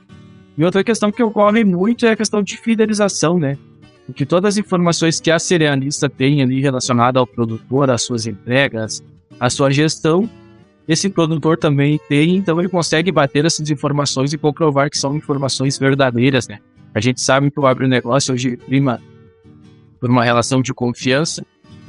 E 0.56 0.64
outra 0.64 0.84
questão 0.84 1.10
que 1.10 1.22
ocorre 1.22 1.64
muito 1.64 2.06
é 2.06 2.10
a 2.10 2.16
questão 2.16 2.42
de 2.42 2.56
fidelização, 2.56 3.38
né? 3.38 3.58
Porque 4.06 4.26
todas 4.26 4.54
as 4.54 4.58
informações 4.58 5.20
que 5.20 5.30
a 5.30 5.38
cerealista 5.38 6.08
tem 6.08 6.42
ali 6.42 6.60
relacionada 6.60 7.18
ao 7.18 7.26
produtor, 7.26 7.90
às 7.90 8.02
suas 8.02 8.26
entregas, 8.26 9.02
à 9.40 9.48
sua 9.48 9.70
gestão, 9.70 10.28
esse 10.86 11.08
produtor 11.08 11.56
também 11.56 11.98
tem, 12.08 12.36
então 12.36 12.60
ele 12.60 12.68
consegue 12.68 13.10
bater 13.10 13.44
essas 13.46 13.70
informações 13.70 14.32
e 14.32 14.38
comprovar 14.38 14.90
que 14.90 14.98
são 14.98 15.16
informações 15.16 15.78
verdadeiras, 15.78 16.46
né? 16.46 16.58
A 16.94 17.00
gente 17.00 17.20
sabe 17.20 17.50
que 17.50 17.58
o 17.58 17.66
agronegócio 17.66 18.34
hoje 18.34 18.56
prima 18.58 19.00
por 19.98 20.10
uma 20.10 20.22
relação 20.22 20.60
de 20.60 20.74
confiança, 20.74 21.44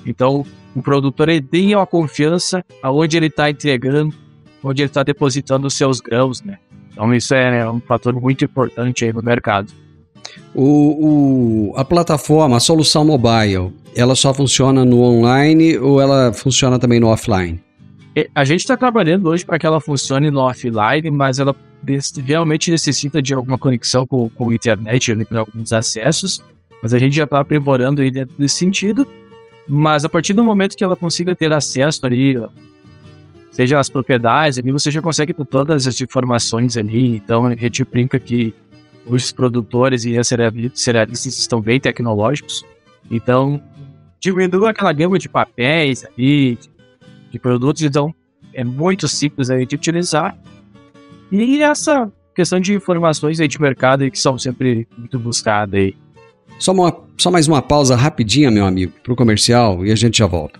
então 0.05 0.45
o 0.73 0.81
produtor 0.81 1.27
tem 1.49 1.73
a 1.73 1.85
confiança 1.85 2.63
aonde 2.81 3.17
ele 3.17 3.27
está 3.27 3.49
entregando, 3.49 4.15
onde 4.63 4.81
ele 4.81 4.89
está 4.89 5.03
depositando 5.03 5.67
os 5.67 5.73
seus 5.73 5.99
grãos, 5.99 6.41
né? 6.41 6.57
Então 6.95 7.13
isso 7.13 7.35
é 7.35 7.69
um 7.69 7.81
fator 7.81 8.13
muito 8.13 8.45
importante 8.45 9.03
aí 9.03 9.11
no 9.11 9.21
mercado. 9.21 9.71
O, 10.53 11.73
o, 11.73 11.77
a 11.77 11.83
plataforma, 11.83 12.55
a 12.55 12.59
solução 12.61 13.03
mobile, 13.03 13.73
ela 13.93 14.15
só 14.15 14.33
funciona 14.33 14.85
no 14.85 15.01
online 15.01 15.77
ou 15.77 15.99
ela 15.99 16.31
funciona 16.31 16.79
também 16.79 16.99
no 16.99 17.07
offline? 17.07 17.61
A 18.33 18.45
gente 18.45 18.61
está 18.61 18.77
trabalhando 18.77 19.27
hoje 19.27 19.45
para 19.45 19.59
que 19.59 19.65
ela 19.65 19.81
funcione 19.81 20.31
no 20.31 20.39
offline, 20.39 21.11
mas 21.11 21.37
ela 21.37 21.53
realmente 22.25 22.71
necessita 22.71 23.21
de 23.21 23.33
alguma 23.33 23.57
conexão 23.57 24.07
com, 24.07 24.29
com 24.29 24.49
a 24.49 24.55
internet, 24.55 25.13
para 25.25 25.41
alguns 25.41 25.73
acessos. 25.73 26.41
Mas 26.81 26.93
a 26.93 26.99
gente 26.99 27.13
já 27.13 27.25
está 27.25 27.41
aprimorando 27.41 28.01
aí 28.01 28.09
dentro 28.09 28.33
desse 28.39 28.55
sentido. 28.55 29.05
Mas 29.67 30.05
a 30.05 30.09
partir 30.09 30.31
do 30.31 30.45
momento 30.45 30.77
que 30.77 30.83
ela 30.83 30.95
consiga 30.95 31.35
ter 31.35 31.51
acesso 31.51 32.05
ali 32.05 32.37
seja 33.55 33.79
as 33.79 33.89
propriedades, 33.89 34.59
ali 34.59 34.69
você 34.69 34.91
já 34.91 35.01
consegue 35.01 35.33
ter 35.33 35.45
todas 35.45 35.87
as 35.87 36.01
informações 36.01 36.75
ali. 36.75 37.15
Então 37.15 37.45
a 37.45 37.55
gente 37.55 37.85
brinca 37.85 38.19
que 38.19 38.53
os 39.05 39.31
produtores 39.31 40.03
e 40.03 40.17
as 40.17 40.27
cerealistas 40.27 41.37
estão 41.37 41.61
bem 41.61 41.79
tecnológicos. 41.79 42.65
Então 43.09 43.61
diminui 44.19 44.69
aquela 44.69 44.91
gama 44.91 45.17
de 45.17 45.29
papéis 45.29 46.03
ali, 46.03 46.55
de, 46.55 46.69
de 47.31 47.39
produtos, 47.39 47.81
então 47.81 48.13
é 48.53 48.63
muito 48.63 49.07
simples 49.07 49.49
aí 49.49 49.65
de 49.65 49.75
utilizar. 49.75 50.37
E 51.31 51.61
essa 51.61 52.11
questão 52.35 52.59
de 52.59 52.73
informações 52.73 53.39
aí 53.39 53.47
de 53.47 53.61
mercado 53.61 54.03
aí 54.03 54.11
que 54.11 54.19
são 54.19 54.37
sempre 54.37 54.85
muito 54.97 55.17
buscadas 55.17 55.79
aí. 55.79 55.95
Só, 56.59 56.73
uma, 56.73 56.93
só 57.17 57.31
mais 57.31 57.47
uma 57.47 57.61
pausa 57.61 57.95
rapidinha, 57.95 58.51
meu 58.51 58.65
amigo, 58.65 58.91
para 59.01 59.13
o 59.13 59.15
comercial 59.15 59.85
e 59.85 59.93
a 59.93 59.95
gente 59.95 60.17
já 60.17 60.27
volta. 60.27 60.59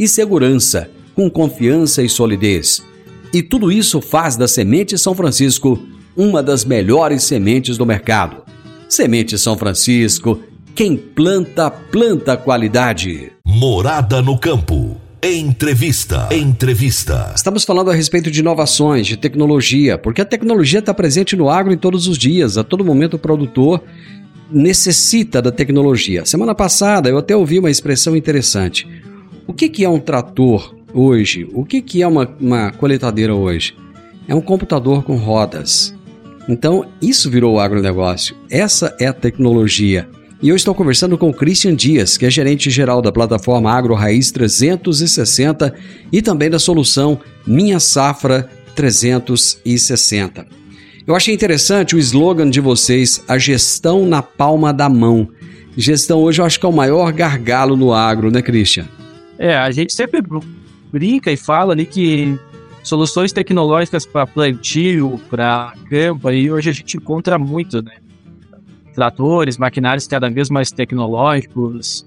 e 0.00 0.08
segurança, 0.08 0.88
com 1.14 1.28
confiança 1.28 2.02
e 2.02 2.08
solidez. 2.08 2.82
E 3.34 3.42
tudo 3.42 3.70
isso 3.70 4.00
faz 4.00 4.34
da 4.34 4.48
Semente 4.48 4.96
São 4.96 5.14
Francisco 5.14 5.78
uma 6.16 6.42
das 6.42 6.64
melhores 6.64 7.22
sementes 7.24 7.76
do 7.76 7.84
mercado. 7.84 8.38
Semente 8.88 9.38
São 9.38 9.58
Francisco 9.58 10.40
Quem 10.74 10.96
planta, 10.96 11.70
planta 11.70 12.34
qualidade. 12.34 13.30
Morada 13.44 14.22
no 14.22 14.38
campo. 14.38 14.96
Entrevista. 15.22 16.30
Entrevista. 16.32 17.34
Estamos 17.36 17.64
falando 17.64 17.90
a 17.90 17.94
respeito 17.94 18.30
de 18.30 18.40
inovações, 18.40 19.06
de 19.06 19.18
tecnologia, 19.18 19.98
porque 19.98 20.22
a 20.22 20.24
tecnologia 20.24 20.78
está 20.78 20.94
presente 20.94 21.36
no 21.36 21.50
agro 21.50 21.74
em 21.74 21.76
todos 21.76 22.08
os 22.08 22.16
dias. 22.16 22.56
A 22.56 22.64
todo 22.64 22.82
momento 22.82 23.14
o 23.14 23.18
produtor 23.18 23.82
necessita 24.50 25.42
da 25.42 25.52
tecnologia. 25.52 26.24
Semana 26.24 26.54
passada 26.54 27.10
eu 27.10 27.18
até 27.18 27.36
ouvi 27.36 27.58
uma 27.58 27.70
expressão 27.70 28.16
interessante. 28.16 28.88
O 29.46 29.52
que, 29.52 29.68
que 29.68 29.84
é 29.84 29.88
um 29.88 29.98
trator 29.98 30.74
hoje? 30.92 31.48
O 31.52 31.64
que, 31.64 31.80
que 31.82 32.02
é 32.02 32.06
uma, 32.06 32.28
uma 32.40 32.72
coletadeira 32.72 33.34
hoje? 33.34 33.74
É 34.28 34.34
um 34.34 34.40
computador 34.40 35.02
com 35.02 35.16
rodas. 35.16 35.94
Então, 36.48 36.86
isso 37.00 37.30
virou 37.30 37.54
o 37.54 37.60
agronegócio. 37.60 38.36
Essa 38.48 38.94
é 38.98 39.06
a 39.06 39.12
tecnologia. 39.12 40.08
E 40.42 40.48
eu 40.48 40.56
estou 40.56 40.74
conversando 40.74 41.18
com 41.18 41.32
Christian 41.32 41.76
Dias, 41.76 42.16
que 42.16 42.24
é 42.24 42.30
gerente 42.30 42.70
geral 42.70 43.02
da 43.02 43.12
plataforma 43.12 43.70
Agro 43.70 43.94
Raiz 43.94 44.30
360 44.30 45.74
e 46.10 46.22
também 46.22 46.48
da 46.48 46.58
solução 46.58 47.20
Minha 47.46 47.78
Safra 47.78 48.48
360. 48.74 50.46
Eu 51.06 51.14
achei 51.14 51.34
interessante 51.34 51.94
o 51.94 51.98
slogan 51.98 52.48
de 52.48 52.60
vocês, 52.60 53.22
a 53.28 53.36
gestão 53.36 54.06
na 54.06 54.22
palma 54.22 54.72
da 54.72 54.88
mão. 54.88 55.28
Gestão 55.76 56.20
hoje 56.20 56.40
eu 56.40 56.44
acho 56.46 56.58
que 56.58 56.66
é 56.66 56.68
o 56.68 56.72
maior 56.72 57.12
gargalo 57.12 57.76
no 57.76 57.92
agro, 57.92 58.30
né, 58.30 58.40
Christian? 58.40 58.86
É, 59.40 59.56
a 59.56 59.70
gente 59.70 59.94
sempre 59.94 60.22
brinca 60.92 61.32
e 61.32 61.36
fala 61.36 61.72
ali 61.72 61.86
que 61.86 62.38
soluções 62.82 63.32
tecnológicas 63.32 64.04
para 64.04 64.26
plantio, 64.26 65.18
para 65.30 65.72
campo, 65.88 66.28
aí 66.28 66.52
hoje 66.52 66.68
a 66.68 66.72
gente 66.74 66.98
encontra 66.98 67.38
muito, 67.38 67.80
né? 67.82 67.94
tratores, 68.94 69.56
maquinários 69.56 70.06
cada 70.06 70.28
vez 70.28 70.50
mais 70.50 70.70
tecnológicos, 70.70 72.06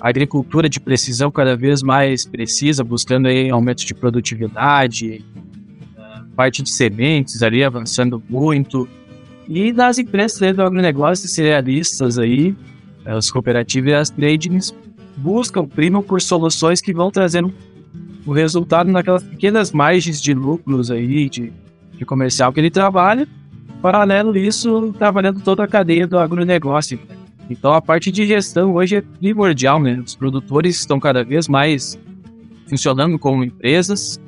agricultura 0.00 0.68
de 0.68 0.78
precisão 0.78 1.32
cada 1.32 1.56
vez 1.56 1.82
mais 1.82 2.24
precisa, 2.24 2.84
buscando 2.84 3.26
aí 3.26 3.50
aumento 3.50 3.84
de 3.84 3.92
produtividade, 3.92 5.24
parte 6.36 6.62
de 6.62 6.70
sementes 6.70 7.42
ali 7.42 7.64
avançando 7.64 8.22
muito. 8.30 8.88
E 9.48 9.72
nas 9.72 9.98
empresas 9.98 10.54
do 10.54 10.62
agronegócio 10.62 11.28
cerealistas 11.28 12.20
aí, 12.20 12.54
as 13.04 13.28
cooperativas 13.28 13.90
e 13.90 13.94
as 13.94 14.10
tradings 14.10 14.72
buscam, 15.16 15.66
primam 15.66 16.02
por 16.02 16.20
soluções 16.20 16.80
que 16.80 16.92
vão 16.92 17.10
trazendo 17.10 17.52
o 18.24 18.32
resultado 18.32 18.90
naquelas 18.90 19.22
pequenas 19.22 19.72
margens 19.72 20.20
de 20.20 20.32
lucros 20.32 20.90
aí, 20.90 21.28
de, 21.28 21.52
de 21.92 22.04
comercial 22.04 22.52
que 22.52 22.60
ele 22.60 22.70
trabalha, 22.70 23.26
Paralelo 23.82 24.36
isso, 24.36 24.94
trabalhando 24.96 25.40
toda 25.40 25.64
a 25.64 25.68
cadeia 25.68 26.06
do 26.06 26.16
agronegócio. 26.16 27.00
Então 27.50 27.74
a 27.74 27.82
parte 27.82 28.12
de 28.12 28.24
gestão 28.24 28.74
hoje 28.74 28.96
é 28.96 29.00
primordial, 29.00 29.80
né? 29.82 30.00
Os 30.04 30.14
produtores 30.14 30.78
estão 30.78 31.00
cada 31.00 31.24
vez 31.24 31.48
mais 31.48 31.98
funcionando 32.68 33.18
como 33.18 33.42
empresas 33.42 34.20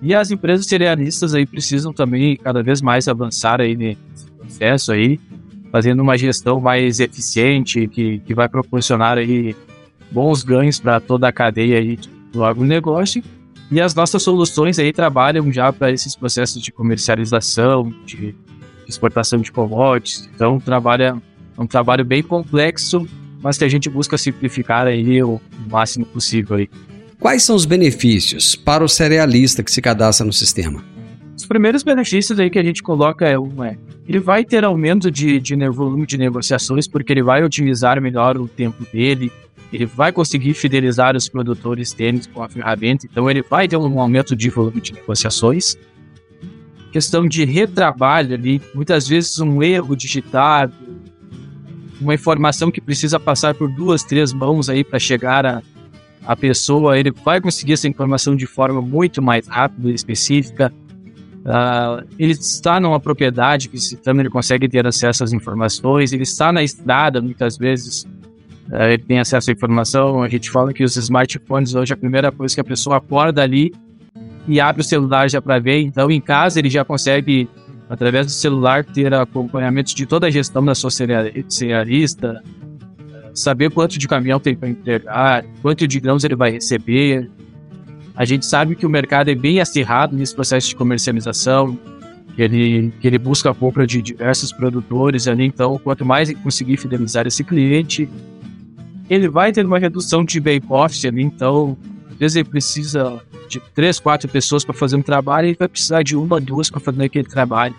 e 0.00 0.14
as 0.14 0.30
empresas 0.30 0.66
cerealistas 0.66 1.34
aí 1.34 1.44
precisam 1.44 1.92
também 1.92 2.36
cada 2.36 2.62
vez 2.62 2.80
mais 2.80 3.08
avançar 3.08 3.60
aí 3.60 3.76
nesse 3.76 4.30
processo 4.38 4.92
aí, 4.92 5.18
fazendo 5.72 6.00
uma 6.00 6.16
gestão 6.16 6.60
mais 6.60 7.00
eficiente 7.00 7.88
que, 7.88 8.20
que 8.20 8.34
vai 8.34 8.48
proporcionar 8.48 9.18
aí 9.18 9.56
bons 10.12 10.42
ganhos 10.42 10.78
para 10.78 11.00
toda 11.00 11.28
a 11.28 11.32
cadeia 11.32 11.78
aí 11.78 11.98
do 12.32 12.44
agronegócio. 12.44 13.22
E 13.70 13.80
as 13.80 13.94
nossas 13.94 14.22
soluções 14.22 14.78
aí 14.78 14.92
trabalham 14.92 15.50
já 15.50 15.72
para 15.72 15.90
esses 15.90 16.14
processos 16.14 16.60
de 16.60 16.70
comercialização, 16.70 17.92
de 18.04 18.34
exportação 18.86 19.40
de 19.40 19.50
commodities. 19.50 20.28
Então, 20.34 20.60
trabalha, 20.60 21.16
é 21.56 21.60
um 21.60 21.66
trabalho 21.66 22.04
bem 22.04 22.22
complexo, 22.22 23.08
mas 23.42 23.56
que 23.56 23.64
a 23.64 23.68
gente 23.68 23.88
busca 23.88 24.18
simplificar 24.18 24.86
aí 24.86 25.22
o 25.22 25.40
máximo 25.70 26.04
possível 26.04 26.56
aí. 26.56 26.68
Quais 27.18 27.44
são 27.44 27.56
os 27.56 27.64
benefícios 27.64 28.54
para 28.54 28.84
o 28.84 28.88
cerealista 28.88 29.62
que 29.62 29.72
se 29.72 29.80
cadastra 29.80 30.26
no 30.26 30.32
sistema? 30.32 30.84
Os 31.36 31.46
primeiros 31.46 31.82
benefícios 31.82 32.38
aí 32.38 32.50
que 32.50 32.58
a 32.58 32.62
gente 32.62 32.82
coloca 32.82 33.26
é 33.26 33.38
um 33.38 33.64
é 33.64 33.78
ele 34.06 34.18
vai 34.18 34.44
ter 34.44 34.64
aumento 34.64 35.10
de, 35.10 35.40
de 35.40 35.56
volume 35.68 36.06
de 36.06 36.18
negociações 36.18 36.88
porque 36.88 37.12
ele 37.12 37.22
vai 37.22 37.44
otimizar 37.44 38.00
melhor 38.00 38.36
o 38.36 38.48
tempo 38.48 38.84
dele, 38.92 39.30
ele 39.72 39.86
vai 39.86 40.12
conseguir 40.12 40.54
fidelizar 40.54 41.16
os 41.16 41.28
produtores 41.28 41.92
tênis 41.92 42.26
com 42.26 42.42
a 42.42 42.48
ferramenta, 42.48 43.06
então 43.10 43.30
ele 43.30 43.42
vai 43.42 43.66
ter 43.66 43.76
um 43.76 44.00
aumento 44.00 44.36
de 44.36 44.50
volume 44.50 44.80
de 44.80 44.92
negociações 44.92 45.76
questão 46.92 47.26
de 47.26 47.44
retrabalho 47.44 48.34
ali, 48.34 48.60
muitas 48.74 49.08
vezes 49.08 49.40
um 49.40 49.62
erro 49.62 49.96
digitado, 49.96 50.74
uma 51.98 52.14
informação 52.14 52.70
que 52.70 52.80
precisa 52.80 53.18
passar 53.18 53.54
por 53.54 53.70
duas, 53.70 54.04
três 54.04 54.32
mãos 54.32 54.68
aí 54.68 54.84
para 54.84 54.98
chegar 54.98 55.46
a, 55.46 55.62
a 56.26 56.36
pessoa, 56.36 56.98
ele 56.98 57.10
vai 57.10 57.40
conseguir 57.40 57.72
essa 57.72 57.88
informação 57.88 58.36
de 58.36 58.46
forma 58.46 58.82
muito 58.82 59.22
mais 59.22 59.48
rápida 59.48 59.90
e 59.90 59.94
específica. 59.94 60.72
Uh, 61.44 62.06
ele 62.18 62.32
está 62.32 62.78
numa 62.78 63.00
propriedade 63.00 63.68
também 64.04 64.20
ele 64.20 64.30
consegue 64.30 64.68
ter 64.68 64.86
acesso 64.86 65.24
às 65.24 65.32
informações, 65.32 66.12
ele 66.12 66.22
está 66.22 66.52
na 66.52 66.62
estrada, 66.62 67.20
muitas 67.20 67.56
vezes 67.56 68.06
ele 68.70 68.98
tem 68.98 69.18
acesso 69.18 69.50
à 69.50 69.52
informação. 69.52 70.22
A 70.22 70.28
gente 70.28 70.50
fala 70.50 70.72
que 70.72 70.84
os 70.84 70.96
smartphones 70.96 71.74
hoje, 71.74 71.92
a 71.92 71.96
primeira 71.96 72.30
coisa 72.30 72.54
que 72.54 72.60
a 72.60 72.64
pessoa 72.64 72.96
acorda 72.96 73.42
ali 73.42 73.72
e 74.46 74.60
abre 74.60 74.82
o 74.82 74.84
celular 74.84 75.28
já 75.28 75.40
para 75.40 75.58
ver. 75.58 75.80
Então, 75.80 76.10
em 76.10 76.20
casa, 76.20 76.58
ele 76.58 76.70
já 76.70 76.84
consegue, 76.84 77.48
através 77.88 78.26
do 78.26 78.32
celular, 78.32 78.84
ter 78.84 79.12
acompanhamento 79.14 79.94
de 79.94 80.06
toda 80.06 80.26
a 80.26 80.30
gestão 80.30 80.64
da 80.64 80.74
sua 80.74 80.90
cerealista, 80.90 82.42
saber 83.34 83.70
quanto 83.70 83.98
de 83.98 84.06
caminhão 84.06 84.40
tem 84.40 84.54
para 84.54 84.68
entregar, 84.68 85.44
quanto 85.60 85.86
de 85.86 86.00
grãos 86.00 86.24
ele 86.24 86.36
vai 86.36 86.52
receber. 86.52 87.30
A 88.14 88.24
gente 88.24 88.44
sabe 88.44 88.76
que 88.76 88.86
o 88.86 88.90
mercado 88.90 89.30
é 89.30 89.34
bem 89.34 89.60
acirrado 89.60 90.14
nesse 90.14 90.34
processo 90.34 90.68
de 90.68 90.76
comercialização, 90.76 91.78
que 92.34 92.42
ele, 92.42 92.92
que 93.00 93.06
ele 93.06 93.18
busca 93.18 93.50
a 93.50 93.54
compra 93.54 93.86
de 93.86 94.02
diversos 94.02 94.52
produtores 94.52 95.28
ali. 95.28 95.44
Então, 95.44 95.78
quanto 95.78 96.04
mais 96.04 96.32
conseguir 96.42 96.76
fidelizar 96.76 97.26
esse 97.26 97.42
cliente, 97.42 98.08
ele 99.12 99.28
vai 99.28 99.52
ter 99.52 99.66
uma 99.66 99.78
redução 99.78 100.24
de 100.24 100.40
back-office 100.40 101.04
ali. 101.04 101.22
Então, 101.22 101.76
às 102.10 102.16
vezes 102.16 102.36
ele 102.36 102.48
precisa 102.48 103.20
de 103.46 103.60
três, 103.74 104.00
quatro 104.00 104.26
pessoas 104.26 104.64
para 104.64 104.72
fazer 104.72 104.96
um 104.96 105.02
trabalho, 105.02 105.48
ele 105.48 105.56
vai 105.58 105.68
precisar 105.68 106.02
de 106.02 106.16
uma, 106.16 106.40
duas 106.40 106.70
para 106.70 106.80
fazer 106.80 107.04
aquele 107.04 107.28
trabalho. 107.28 107.74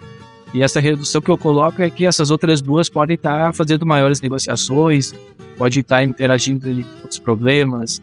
E 0.54 0.62
essa 0.62 0.80
redução 0.80 1.20
que 1.20 1.32
eu 1.32 1.38
coloco 1.38 1.82
é 1.82 1.90
que 1.90 2.06
essas 2.06 2.30
outras 2.30 2.62
duas 2.62 2.88
podem 2.88 3.16
estar 3.16 3.48
tá 3.48 3.54
fazendo 3.54 3.84
maiores 3.84 4.22
negociações, 4.22 5.16
pode 5.58 5.80
estar 5.80 5.96
tá 5.96 6.04
interagindo 6.04 6.70
com 6.70 7.02
outros 7.02 7.18
problemas. 7.18 8.00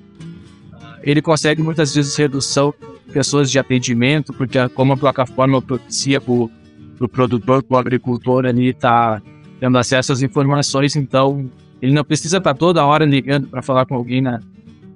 Ele 1.04 1.22
consegue 1.22 1.62
muitas 1.62 1.94
vezes 1.94 2.16
redução 2.16 2.74
de 3.06 3.12
pessoas 3.12 3.48
de 3.48 3.60
atendimento, 3.60 4.32
porque 4.32 4.68
como 4.70 4.94
a 4.94 4.96
plataforma 4.96 5.62
propicia 5.62 6.20
para 6.20 6.32
o 6.32 6.50
pro 6.98 7.08
produtor, 7.08 7.62
para 7.62 7.76
o 7.76 7.78
agricultor 7.78 8.44
ali 8.44 8.70
estar 8.70 9.20
tá 9.20 9.26
tendo 9.60 9.78
acesso 9.78 10.12
às 10.12 10.20
informações, 10.20 10.96
então 10.96 11.48
ele 11.80 11.92
não 11.92 12.04
precisa 12.04 12.38
estar 12.38 12.54
toda 12.54 12.84
hora 12.84 13.04
ligando 13.04 13.48
para 13.48 13.62
falar 13.62 13.86
com 13.86 13.94
alguém 13.94 14.20
na, 14.20 14.40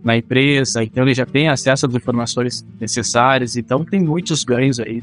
na 0.02 0.16
empresa, 0.16 0.82
então 0.84 1.04
ele 1.04 1.14
já 1.14 1.24
tem 1.24 1.48
acesso 1.48 1.86
às 1.86 1.94
informações 1.94 2.64
necessárias, 2.80 3.56
então 3.56 3.84
tem 3.84 4.00
muitos 4.00 4.44
ganhos 4.44 4.78
aí, 4.78 5.02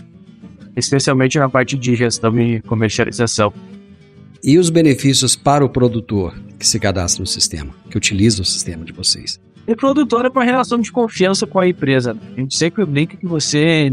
especialmente 0.75 1.39
na 1.39 1.49
parte 1.49 1.77
de 1.77 1.95
gestão 1.95 2.39
e 2.39 2.61
comercialização. 2.61 3.53
E 4.43 4.57
os 4.57 4.69
benefícios 4.69 5.35
para 5.35 5.63
o 5.63 5.69
produtor 5.69 6.35
que 6.57 6.67
se 6.67 6.79
cadastra 6.79 7.21
no 7.21 7.27
sistema, 7.27 7.73
que 7.89 7.97
utiliza 7.97 8.41
o 8.41 8.45
sistema 8.45 8.85
de 8.85 8.93
vocês? 8.93 9.39
O 9.67 9.75
produtor 9.75 10.25
é 10.25 10.29
uma 10.29 10.43
relação 10.43 10.79
de 10.79 10.91
confiança 10.91 11.45
com 11.47 11.59
a 11.59 11.67
empresa. 11.67 12.17
A 12.35 12.39
gente 12.39 12.55
sempre 12.55 12.83
brinca 12.85 13.15
que 13.15 13.25
você 13.25 13.91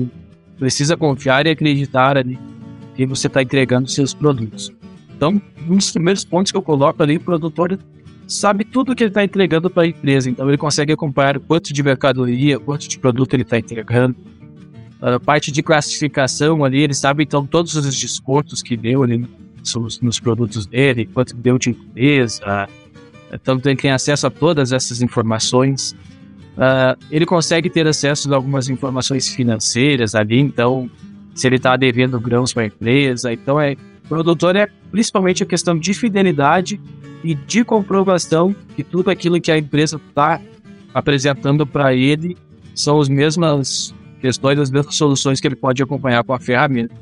precisa 0.58 0.96
confiar 0.96 1.46
e 1.46 1.50
acreditar 1.50 2.16
ali 2.16 2.38
que 2.94 3.06
você 3.06 3.26
está 3.26 3.42
entregando 3.42 3.88
seus 3.88 4.12
produtos. 4.12 4.72
Então, 5.18 5.42
um 5.68 5.76
dos 5.76 5.90
primeiros 5.90 6.24
pontos 6.24 6.52
que 6.52 6.56
eu 6.56 6.62
coloco 6.62 7.02
ali, 7.02 7.16
o 7.16 7.20
produtor 7.20 7.76
sabe 8.24 8.64
tudo 8.64 8.94
que 8.94 9.02
ele 9.02 9.10
está 9.10 9.24
entregando 9.24 9.68
para 9.68 9.82
a 9.82 9.86
empresa. 9.88 10.30
Então 10.30 10.46
ele 10.48 10.56
consegue 10.56 10.92
acompanhar 10.92 11.40
quanto 11.40 11.72
de 11.72 11.82
mercadoria, 11.82 12.60
quanto 12.60 12.86
de 12.86 13.00
produto 13.00 13.34
ele 13.34 13.42
está 13.42 13.58
entregando. 13.58 14.14
A 15.02 15.18
parte 15.18 15.50
de 15.50 15.60
classificação 15.60 16.64
ali, 16.64 16.82
ele 16.82 16.94
sabe 16.94 17.24
então 17.24 17.44
todos 17.44 17.74
os 17.74 17.98
descontos 17.98 18.62
que 18.62 18.76
deu 18.76 19.02
ali 19.02 19.26
nos, 19.74 20.00
nos 20.00 20.20
produtos 20.20 20.66
dele, 20.66 21.04
quanto 21.12 21.34
deu 21.34 21.58
de 21.58 21.70
empresa. 21.70 22.68
Então 23.32 23.60
ele 23.64 23.76
tem 23.76 23.90
acesso 23.90 24.28
a 24.28 24.30
todas 24.30 24.70
essas 24.70 25.02
informações. 25.02 25.96
Uh, 26.56 26.94
ele 27.10 27.26
consegue 27.26 27.68
ter 27.68 27.88
acesso 27.88 28.32
a 28.32 28.36
algumas 28.36 28.68
informações 28.68 29.28
financeiras 29.28 30.14
ali, 30.14 30.38
então 30.38 30.88
se 31.34 31.46
ele 31.46 31.56
está 31.56 31.76
devendo 31.76 32.20
grãos 32.20 32.52
para 32.52 32.64
a 32.64 32.66
empresa. 32.66 33.32
Então 33.32 33.60
é, 33.60 33.72
o 34.04 34.08
produtor 34.08 34.56
é 34.56 34.68
principalmente 34.90 35.42
a 35.42 35.46
questão 35.46 35.78
de 35.78 35.94
fidelidade 35.94 36.80
e 37.22 37.34
de 37.34 37.64
comprovação 37.64 38.54
que 38.76 38.82
tudo 38.82 39.10
aquilo 39.10 39.40
que 39.40 39.50
a 39.50 39.58
empresa 39.58 39.96
está 39.96 40.40
apresentando 40.94 41.66
para 41.66 41.94
ele 41.94 42.36
são 42.74 43.00
as 43.00 43.08
mesmas 43.08 43.94
questões, 44.20 44.58
as 44.58 44.70
mesmas 44.70 44.94
soluções 44.94 45.40
que 45.40 45.46
ele 45.46 45.56
pode 45.56 45.82
acompanhar 45.82 46.22
com 46.24 46.32
a 46.32 46.38
ferramenta. 46.38 46.94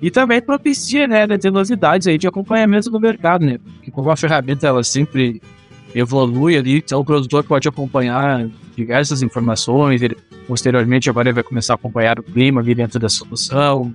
E 0.00 0.10
também 0.10 0.40
propicia, 0.40 1.08
né, 1.08 1.26
ter 1.38 1.50
novidades 1.50 2.06
aí 2.06 2.16
de 2.16 2.26
acompanhamento 2.28 2.88
do 2.88 3.00
mercado, 3.00 3.44
né? 3.44 3.58
Porque 3.58 3.90
como 3.90 4.10
a 4.10 4.16
ferramenta 4.16 4.66
ela 4.66 4.84
sempre 4.84 5.42
evolui 5.94 6.56
ali, 6.56 6.76
então 6.78 7.00
o 7.00 7.04
produtor 7.04 7.42
pode 7.42 7.68
acompanhar 7.68 8.48
diversas 8.76 9.22
informações, 9.22 10.00
ele 10.02 10.16
posteriormente 10.46 11.10
agora 11.10 11.28
ele 11.28 11.34
vai 11.34 11.42
começar 11.42 11.74
a 11.74 11.76
acompanhar 11.76 12.18
o 12.20 12.22
clima 12.22 12.60
ali 12.60 12.74
dentro 12.74 13.00
da 13.00 13.08
solução, 13.08 13.92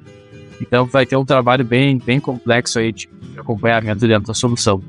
então 0.62 0.86
vai 0.86 1.06
ter 1.06 1.16
um 1.16 1.26
trabalho 1.26 1.64
bem, 1.64 1.98
bem 1.98 2.20
complexo 2.20 2.80
aí 2.80 2.92
de 2.92 3.10
acompanhamento 3.38 4.08
dentro 4.08 4.28
da 4.28 4.34
solução. 4.34 4.82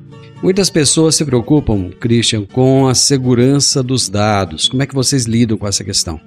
Muitas 0.42 0.68
pessoas 0.68 1.14
se 1.14 1.24
preocupam, 1.24 1.90
Christian, 1.98 2.44
com 2.44 2.86
a 2.86 2.94
segurança 2.94 3.82
dos 3.82 4.08
dados. 4.08 4.68
Como 4.68 4.82
é 4.82 4.86
que 4.86 4.94
vocês 4.94 5.24
lidam 5.24 5.56
com 5.56 5.66
essa 5.66 5.82
questão? 5.82 6.20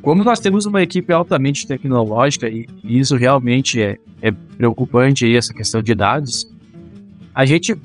Como 0.00 0.24
nós 0.24 0.40
temos 0.40 0.64
uma 0.64 0.82
equipe 0.82 1.12
altamente 1.12 1.66
tecnológica 1.66 2.48
e 2.48 2.66
isso 2.84 3.16
realmente 3.16 3.82
é, 3.82 3.98
é 4.22 4.30
preocupante 4.30 5.26
aí, 5.26 5.36
essa 5.36 5.52
questão 5.52 5.82
de 5.82 5.94
dados, 5.94 6.50
a 7.34 7.44
gente 7.44 7.76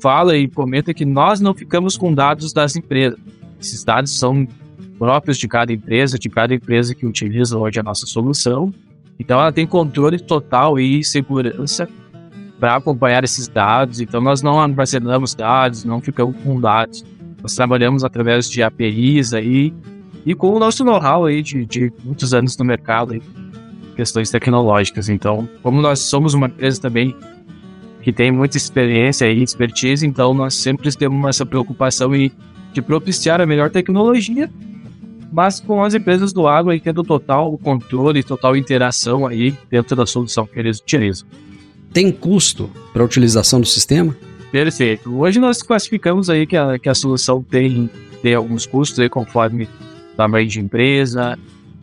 fala 0.00 0.36
e 0.36 0.48
comenta 0.48 0.94
que 0.94 1.04
nós 1.04 1.40
não 1.40 1.52
ficamos 1.52 1.96
com 1.96 2.14
dados 2.14 2.52
das 2.52 2.76
empresas. 2.76 3.18
Esses 3.60 3.84
dados 3.84 4.16
são 4.16 4.46
próprios 4.98 5.36
de 5.36 5.48
cada 5.48 5.72
empresa, 5.72 6.18
de 6.18 6.28
cada 6.28 6.54
empresa 6.54 6.94
que 6.94 7.04
utiliza 7.04 7.58
hoje 7.58 7.80
a 7.80 7.82
nossa 7.82 8.06
solução. 8.06 8.72
Então 9.18 9.40
ela 9.40 9.52
tem 9.52 9.66
controle 9.66 10.18
total 10.18 10.78
e 10.78 11.04
segurança 11.04 11.88
para 12.58 12.76
acompanhar 12.76 13.24
esses 13.24 13.48
dados. 13.48 14.00
Então 14.00 14.20
nós 14.20 14.42
não 14.42 14.60
armazenamos 14.60 15.34
dados, 15.34 15.84
não 15.84 16.00
ficamos 16.00 16.36
com 16.42 16.60
dados. 16.60 17.04
Nós 17.42 17.54
trabalhamos 17.54 18.04
através 18.04 18.48
de 18.48 18.62
APIs 18.62 19.34
aí 19.34 19.74
e 20.24 20.34
com 20.34 20.50
o 20.50 20.58
nosso 20.58 20.84
know-how 20.84 21.24
aí 21.24 21.42
de, 21.42 21.66
de, 21.66 21.92
muitos 22.04 22.32
anos 22.32 22.56
no 22.56 22.64
mercado, 22.64 23.14
aí, 23.14 23.22
questões 23.96 24.30
tecnológicas. 24.30 25.08
Então, 25.08 25.48
como 25.62 25.82
nós 25.82 25.98
somos 25.98 26.34
uma 26.34 26.46
empresa 26.46 26.80
também 26.80 27.14
que 28.02 28.12
tem 28.12 28.30
muita 28.30 28.56
experiência 28.56 29.30
e 29.30 29.42
expertise, 29.42 30.06
então 30.06 30.32
nós 30.34 30.54
sempre 30.54 30.94
temos 30.96 31.28
essa 31.28 31.46
preocupação 31.46 32.14
em, 32.14 32.30
de 32.72 32.80
propiciar 32.80 33.40
a 33.40 33.46
melhor 33.46 33.70
tecnologia, 33.70 34.48
mas 35.32 35.58
com 35.58 35.82
as 35.82 35.94
empresas 35.94 36.32
do 36.32 36.46
agro 36.46 36.70
aí 36.70 36.78
tendo 36.78 37.02
total 37.02 37.56
controle, 37.58 38.22
total 38.22 38.54
interação 38.54 39.26
aí 39.26 39.56
dentro 39.70 39.96
da 39.96 40.04
solução 40.04 40.46
que 40.46 40.58
eles 40.58 40.78
utilizam. 40.78 41.26
Tem 41.92 42.12
custo 42.12 42.70
para 42.92 43.02
a 43.02 43.04
utilização 43.04 43.60
do 43.60 43.66
sistema? 43.66 44.14
Perfeito. 44.50 45.14
Hoje 45.18 45.40
nós 45.40 45.62
classificamos 45.62 46.28
aí 46.28 46.46
que 46.46 46.56
a, 46.56 46.78
que 46.78 46.88
a 46.88 46.94
solução 46.94 47.42
tem, 47.42 47.88
tem 48.22 48.34
alguns 48.34 48.66
custos 48.66 48.98
aí 49.00 49.08
conforme 49.08 49.66
tamanho 50.16 50.46
de 50.46 50.60
empresa, 50.60 51.38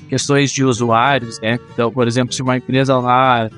questões 0.07 0.51
de 0.51 0.63
usuários, 0.63 1.39
né? 1.41 1.59
Então, 1.73 1.91
por 1.91 2.07
exemplo, 2.07 2.33
se 2.33 2.43
uma 2.43 2.57
empresa 2.57 2.97
lá 2.99 3.49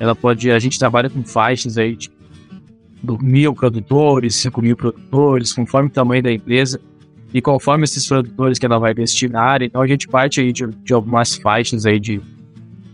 ela 0.00 0.14
pode. 0.14 0.50
A 0.50 0.58
gente 0.58 0.78
trabalha 0.78 1.08
com 1.08 1.22
faixas 1.22 1.78
aí 1.78 1.96
de 1.96 2.10
mil 3.20 3.54
produtores, 3.54 4.34
cinco 4.34 4.60
mil 4.60 4.76
produtores, 4.76 5.52
conforme 5.52 5.88
o 5.88 5.92
tamanho 5.92 6.22
da 6.22 6.32
empresa 6.32 6.80
e 7.32 7.42
conforme 7.42 7.84
esses 7.84 8.06
produtores 8.06 8.58
que 8.58 8.66
ela 8.66 8.78
vai 8.78 8.94
destinar. 8.94 9.62
Então 9.62 9.80
a 9.82 9.86
gente 9.86 10.08
parte 10.08 10.40
aí 10.40 10.52
de, 10.52 10.66
de 10.66 10.92
algumas 10.92 11.36
faixas 11.36 11.84
aí 11.84 12.00
de, 12.00 12.20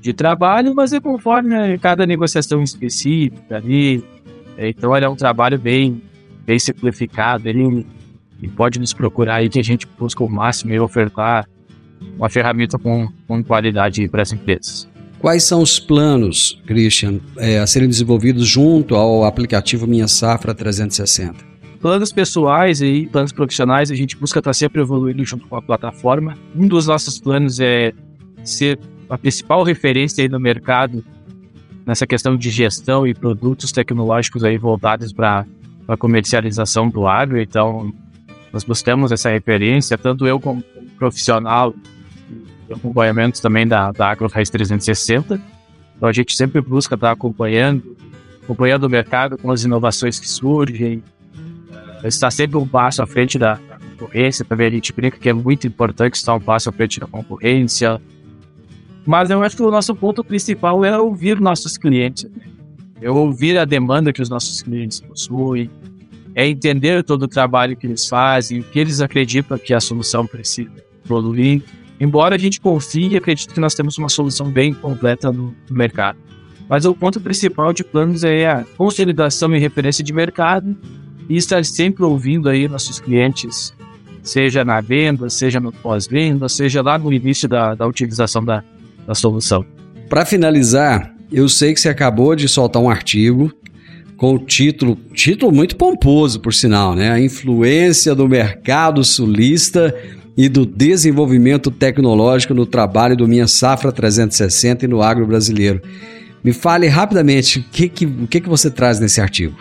de 0.00 0.12
trabalho, 0.12 0.74
mas 0.74 0.92
é 0.92 1.00
conforme 1.00 1.50
né, 1.50 1.78
cada 1.78 2.06
negociação 2.06 2.62
específica 2.62 3.56
ali. 3.56 4.04
Então 4.58 4.96
ele 4.96 5.06
é 5.06 5.08
um 5.08 5.16
trabalho 5.16 5.58
bem, 5.58 6.02
bem 6.44 6.58
simplificado. 6.58 7.48
Ele, 7.48 7.86
e 8.42 8.48
pode 8.48 8.78
nos 8.78 8.92
procurar 8.92 9.36
aí 9.36 9.48
que 9.48 9.58
a 9.58 9.64
gente 9.64 9.86
busca 9.98 10.22
o 10.22 10.28
máximo 10.28 10.72
e 10.72 10.80
ofertar 10.80 11.48
uma 12.16 12.28
ferramenta 12.28 12.78
com, 12.78 13.08
com 13.26 13.42
qualidade 13.42 14.08
para 14.08 14.22
as 14.22 14.32
empresas. 14.32 14.88
Quais 15.18 15.44
são 15.44 15.62
os 15.62 15.80
planos, 15.80 16.60
Christian, 16.66 17.18
é, 17.38 17.58
a 17.58 17.66
serem 17.66 17.88
desenvolvidos 17.88 18.46
junto 18.46 18.94
ao 18.94 19.24
aplicativo 19.24 19.86
Minha 19.86 20.06
Safra 20.06 20.54
360? 20.54 21.53
Planos 21.84 22.10
pessoais 22.10 22.80
e 22.80 23.06
planos 23.12 23.30
profissionais, 23.30 23.90
a 23.90 23.94
gente 23.94 24.16
busca 24.16 24.38
estar 24.38 24.54
sempre 24.54 24.80
evoluindo 24.80 25.22
junto 25.22 25.46
com 25.46 25.54
a 25.54 25.60
plataforma. 25.60 26.34
Um 26.56 26.66
dos 26.66 26.86
nossos 26.86 27.20
planos 27.20 27.60
é 27.60 27.92
ser 28.42 28.78
a 29.10 29.18
principal 29.18 29.62
referência 29.62 30.22
aí 30.22 30.28
no 30.30 30.40
mercado 30.40 31.04
nessa 31.84 32.06
questão 32.06 32.38
de 32.38 32.48
gestão 32.48 33.06
e 33.06 33.12
produtos 33.12 33.70
tecnológicos 33.70 34.42
aí 34.44 34.56
voltados 34.56 35.12
para 35.12 35.44
a 35.86 35.94
comercialização 35.94 36.88
do 36.88 37.06
agro. 37.06 37.38
Então, 37.38 37.92
nós 38.50 38.64
buscamos 38.64 39.12
essa 39.12 39.28
referência, 39.28 39.98
tanto 39.98 40.26
eu 40.26 40.40
como 40.40 40.64
profissional 40.98 41.74
acompanhamento 42.72 43.42
também 43.42 43.68
da, 43.68 43.92
da 43.92 44.08
AgroRaiz 44.10 44.48
360. 44.48 45.38
Então 45.98 46.08
a 46.08 46.12
gente 46.14 46.34
sempre 46.34 46.62
busca 46.62 46.94
estar 46.94 47.10
acompanhando, 47.10 47.94
acompanhando 48.42 48.84
o 48.84 48.88
mercado 48.88 49.36
com 49.36 49.50
as 49.50 49.64
inovações 49.64 50.18
que 50.18 50.26
surgem, 50.26 51.02
está 52.08 52.30
sempre 52.30 52.56
um 52.56 52.66
passo 52.66 53.02
à 53.02 53.06
frente 53.06 53.38
da, 53.38 53.58
concorrência. 53.94 54.44
Também 54.44 54.66
a 54.66 54.70
gente 54.70 54.92
brinca 54.92 55.18
que 55.18 55.28
é 55.28 55.32
muito 55.32 55.66
importante 55.66 56.14
estar 56.14 56.34
um 56.34 56.40
passo 56.40 56.68
à 56.68 56.72
frente 56.72 57.00
da 57.00 57.06
concorrência. 57.06 58.00
Mas 59.06 59.30
eu 59.30 59.42
acho 59.42 59.56
que 59.56 59.62
o 59.62 59.70
nosso 59.70 59.94
ponto 59.94 60.24
principal 60.24 60.84
é 60.84 60.98
ouvir 60.98 61.40
nossos 61.40 61.76
clientes. 61.76 62.26
É 63.00 63.10
ouvir 63.10 63.58
a 63.58 63.64
demanda 63.64 64.12
que 64.12 64.22
os 64.22 64.28
nossos 64.28 64.62
clientes 64.62 65.00
possuem, 65.00 65.68
é 66.34 66.46
entender 66.46 67.02
todo 67.02 67.24
o 67.24 67.28
trabalho 67.28 67.76
que 67.76 67.86
eles 67.86 68.08
fazem, 68.08 68.60
o 68.60 68.64
que 68.64 68.78
eles 68.78 69.00
acreditam 69.00 69.58
que 69.58 69.74
a 69.74 69.80
solução 69.80 70.26
precisa 70.26 70.70
produzir 71.06 71.62
Embora 72.00 72.34
a 72.34 72.38
gente 72.38 72.60
confie 72.60 73.08
e 73.08 73.16
acredite 73.16 73.54
que 73.54 73.60
nós 73.60 73.74
temos 73.74 73.96
uma 73.98 74.08
solução 74.08 74.50
bem 74.50 74.74
completa 74.74 75.32
no 75.32 75.54
mercado. 75.70 76.18
Mas 76.68 76.84
o 76.84 76.94
ponto 76.94 77.20
principal 77.20 77.72
de 77.72 77.84
planos 77.84 78.24
é 78.24 78.46
a 78.46 78.64
consolidação 78.76 79.54
e 79.54 79.58
referência 79.58 80.02
de 80.02 80.12
mercado 80.12 80.76
e 81.28 81.36
estar 81.36 81.64
sempre 81.64 82.04
ouvindo 82.04 82.48
aí 82.48 82.68
nossos 82.68 82.98
clientes, 83.00 83.74
seja 84.22 84.64
na 84.64 84.80
venda, 84.80 85.28
seja 85.28 85.60
no 85.60 85.72
pós-venda, 85.72 86.48
seja 86.48 86.82
lá 86.82 86.98
no 86.98 87.12
início 87.12 87.48
da, 87.48 87.74
da 87.74 87.86
utilização 87.86 88.44
da, 88.44 88.62
da 89.06 89.14
solução. 89.14 89.64
Para 90.08 90.24
finalizar, 90.24 91.14
eu 91.32 91.48
sei 91.48 91.74
que 91.74 91.80
você 91.80 91.88
acabou 91.88 92.34
de 92.36 92.48
soltar 92.48 92.82
um 92.82 92.88
artigo 92.88 93.52
com 94.16 94.34
o 94.34 94.38
título, 94.38 94.96
título 95.12 95.52
muito 95.52 95.76
pomposo, 95.76 96.40
por 96.40 96.54
sinal, 96.54 96.94
né? 96.94 97.10
A 97.10 97.20
influência 97.20 98.14
do 98.14 98.28
mercado 98.28 99.02
sulista 99.02 99.94
e 100.36 100.48
do 100.48 100.64
desenvolvimento 100.64 101.70
tecnológico 101.70 102.54
no 102.54 102.66
trabalho 102.66 103.16
do 103.16 103.26
Minha 103.28 103.46
Safra 103.46 103.92
360 103.92 104.84
e 104.84 104.88
no 104.88 105.02
agro 105.02 105.26
brasileiro. 105.26 105.80
Me 106.42 106.52
fale 106.52 106.86
rapidamente 106.88 107.58
o 107.58 107.62
que, 107.62 107.88
que, 107.88 108.06
o 108.06 108.26
que, 108.26 108.40
que 108.40 108.48
você 108.48 108.70
traz 108.70 109.00
nesse 109.00 109.20
artigo. 109.20 109.56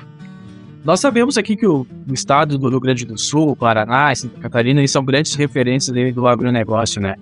Nós 0.84 1.00
sabemos 1.00 1.38
aqui 1.38 1.56
que 1.56 1.66
o, 1.66 1.88
estado 2.12 2.58
do 2.58 2.68
Rio 2.68 2.80
Grande 2.80 3.06
do 3.06 3.18
Sul, 3.18 3.56
Paraná 3.56 4.14
Santa 4.14 4.40
Catarina 4.40 4.86
são 4.86 5.04
grandes 5.04 5.34
referências 5.34 5.96
do 6.14 6.28
agronegócio, 6.28 7.02
né? 7.02 7.16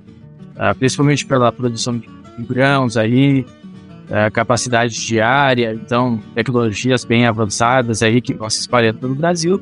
Uh, 0.55 0.75
principalmente 0.77 1.25
pela 1.25 1.51
produção 1.51 1.99
de 1.99 2.07
grãos 2.39 2.97
aí, 2.97 3.41
uh, 3.41 4.31
capacidade 4.33 5.05
diária, 5.05 5.73
então 5.73 6.19
tecnologias 6.33 7.05
bem 7.05 7.27
avançadas 7.27 8.01
aí 8.01 8.19
que 8.19 8.33
vão 8.33 8.49
se 8.49 8.61
espalhando 8.61 8.97
pelo 8.97 9.13
Brasil. 9.13 9.61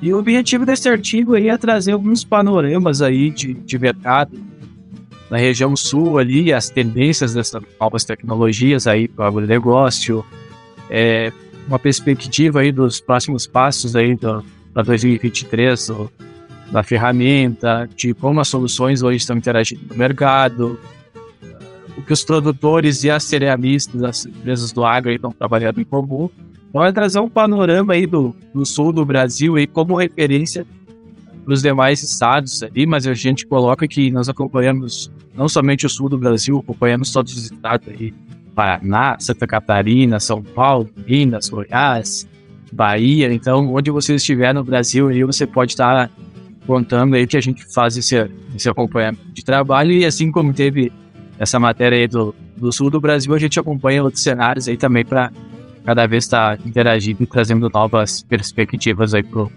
E 0.00 0.12
o 0.12 0.18
objetivo 0.18 0.64
desse 0.64 0.88
artigo 0.88 1.34
aí 1.34 1.48
é 1.48 1.58
trazer 1.58 1.92
alguns 1.92 2.24
panoramas 2.24 3.02
aí 3.02 3.30
de, 3.30 3.52
de 3.52 3.78
mercado 3.78 4.38
na 5.30 5.36
região 5.36 5.74
sul 5.76 6.18
ali, 6.18 6.52
as 6.52 6.70
tendências 6.70 7.34
dessas 7.34 7.62
novas 7.78 8.04
tecnologias 8.04 8.86
aí 8.86 9.06
para 9.06 9.24
o 9.24 9.28
agronegócio, 9.28 10.24
é, 10.88 11.32
uma 11.66 11.78
perspectiva 11.78 12.60
aí 12.60 12.70
dos 12.70 13.00
próximos 13.00 13.46
passos 13.46 13.96
aí 13.96 14.16
para 14.16 14.82
2023 14.82 15.86
do, 15.88 16.10
da 16.70 16.82
ferramenta, 16.82 17.88
de 17.96 18.14
como 18.14 18.40
as 18.40 18.48
soluções 18.48 19.02
hoje 19.02 19.18
estão 19.18 19.36
interagindo 19.36 19.82
no 19.88 19.96
mercado, 19.96 20.78
o 21.96 22.02
que 22.02 22.12
os 22.12 22.24
produtores 22.24 23.04
e 23.04 23.10
as 23.10 23.24
cerealistas, 23.24 24.02
as 24.02 24.26
empresas 24.26 24.72
do 24.72 24.84
agro 24.84 25.12
estão 25.12 25.30
trabalhando 25.30 25.80
em 25.80 25.84
comum. 25.84 26.28
Vai 26.72 26.92
trazer 26.92 27.20
um 27.20 27.28
panorama 27.28 27.92
aí 27.92 28.06
do, 28.06 28.34
do 28.52 28.66
sul 28.66 28.92
do 28.92 29.04
Brasil 29.04 29.54
aí 29.54 29.66
como 29.66 29.94
referência 29.94 30.66
para 31.44 31.54
os 31.54 31.62
demais 31.62 32.02
estados 32.02 32.62
ali, 32.62 32.86
mas 32.86 33.06
a 33.06 33.14
gente 33.14 33.46
coloca 33.46 33.86
que 33.86 34.10
nós 34.10 34.28
acompanhamos 34.28 35.10
não 35.36 35.48
somente 35.48 35.86
o 35.86 35.88
sul 35.88 36.08
do 36.08 36.18
Brasil, 36.18 36.58
acompanhamos 36.58 37.12
todos 37.12 37.36
os 37.36 37.44
estados 37.44 37.88
aí, 37.88 38.12
Paraná, 38.54 39.16
Santa 39.18 39.46
Catarina, 39.46 40.20
São 40.20 40.42
Paulo, 40.42 40.88
Minas, 41.06 41.48
Goiás, 41.48 42.28
Bahia. 42.72 43.32
Então, 43.32 43.72
onde 43.74 43.90
você 43.90 44.14
estiver 44.14 44.54
no 44.54 44.64
Brasil, 44.64 45.08
aí 45.08 45.22
você 45.24 45.46
pode 45.46 45.72
estar 45.72 46.10
contando 46.66 47.14
aí 47.14 47.26
que 47.26 47.36
a 47.36 47.40
gente 47.40 47.64
faz 47.72 47.96
esse, 47.96 48.30
esse 48.54 48.68
acompanhamento 48.68 49.22
de 49.32 49.44
trabalho 49.44 49.92
e 49.92 50.04
assim 50.04 50.30
como 50.30 50.52
teve 50.52 50.92
essa 51.38 51.58
matéria 51.58 51.98
aí 51.98 52.08
do, 52.08 52.34
do 52.56 52.72
sul 52.72 52.90
do 52.90 53.00
Brasil, 53.00 53.34
a 53.34 53.38
gente 53.38 53.58
acompanha 53.58 54.02
outros 54.02 54.22
cenários 54.22 54.68
aí 54.68 54.76
também 54.76 55.04
para 55.04 55.30
cada 55.84 56.06
vez 56.06 56.24
está 56.24 56.56
interagindo 56.64 57.22
e 57.22 57.26
trazendo 57.26 57.68
novas 57.68 58.22
perspectivas 58.22 59.12
aí 59.12 59.22
pro 59.22 59.50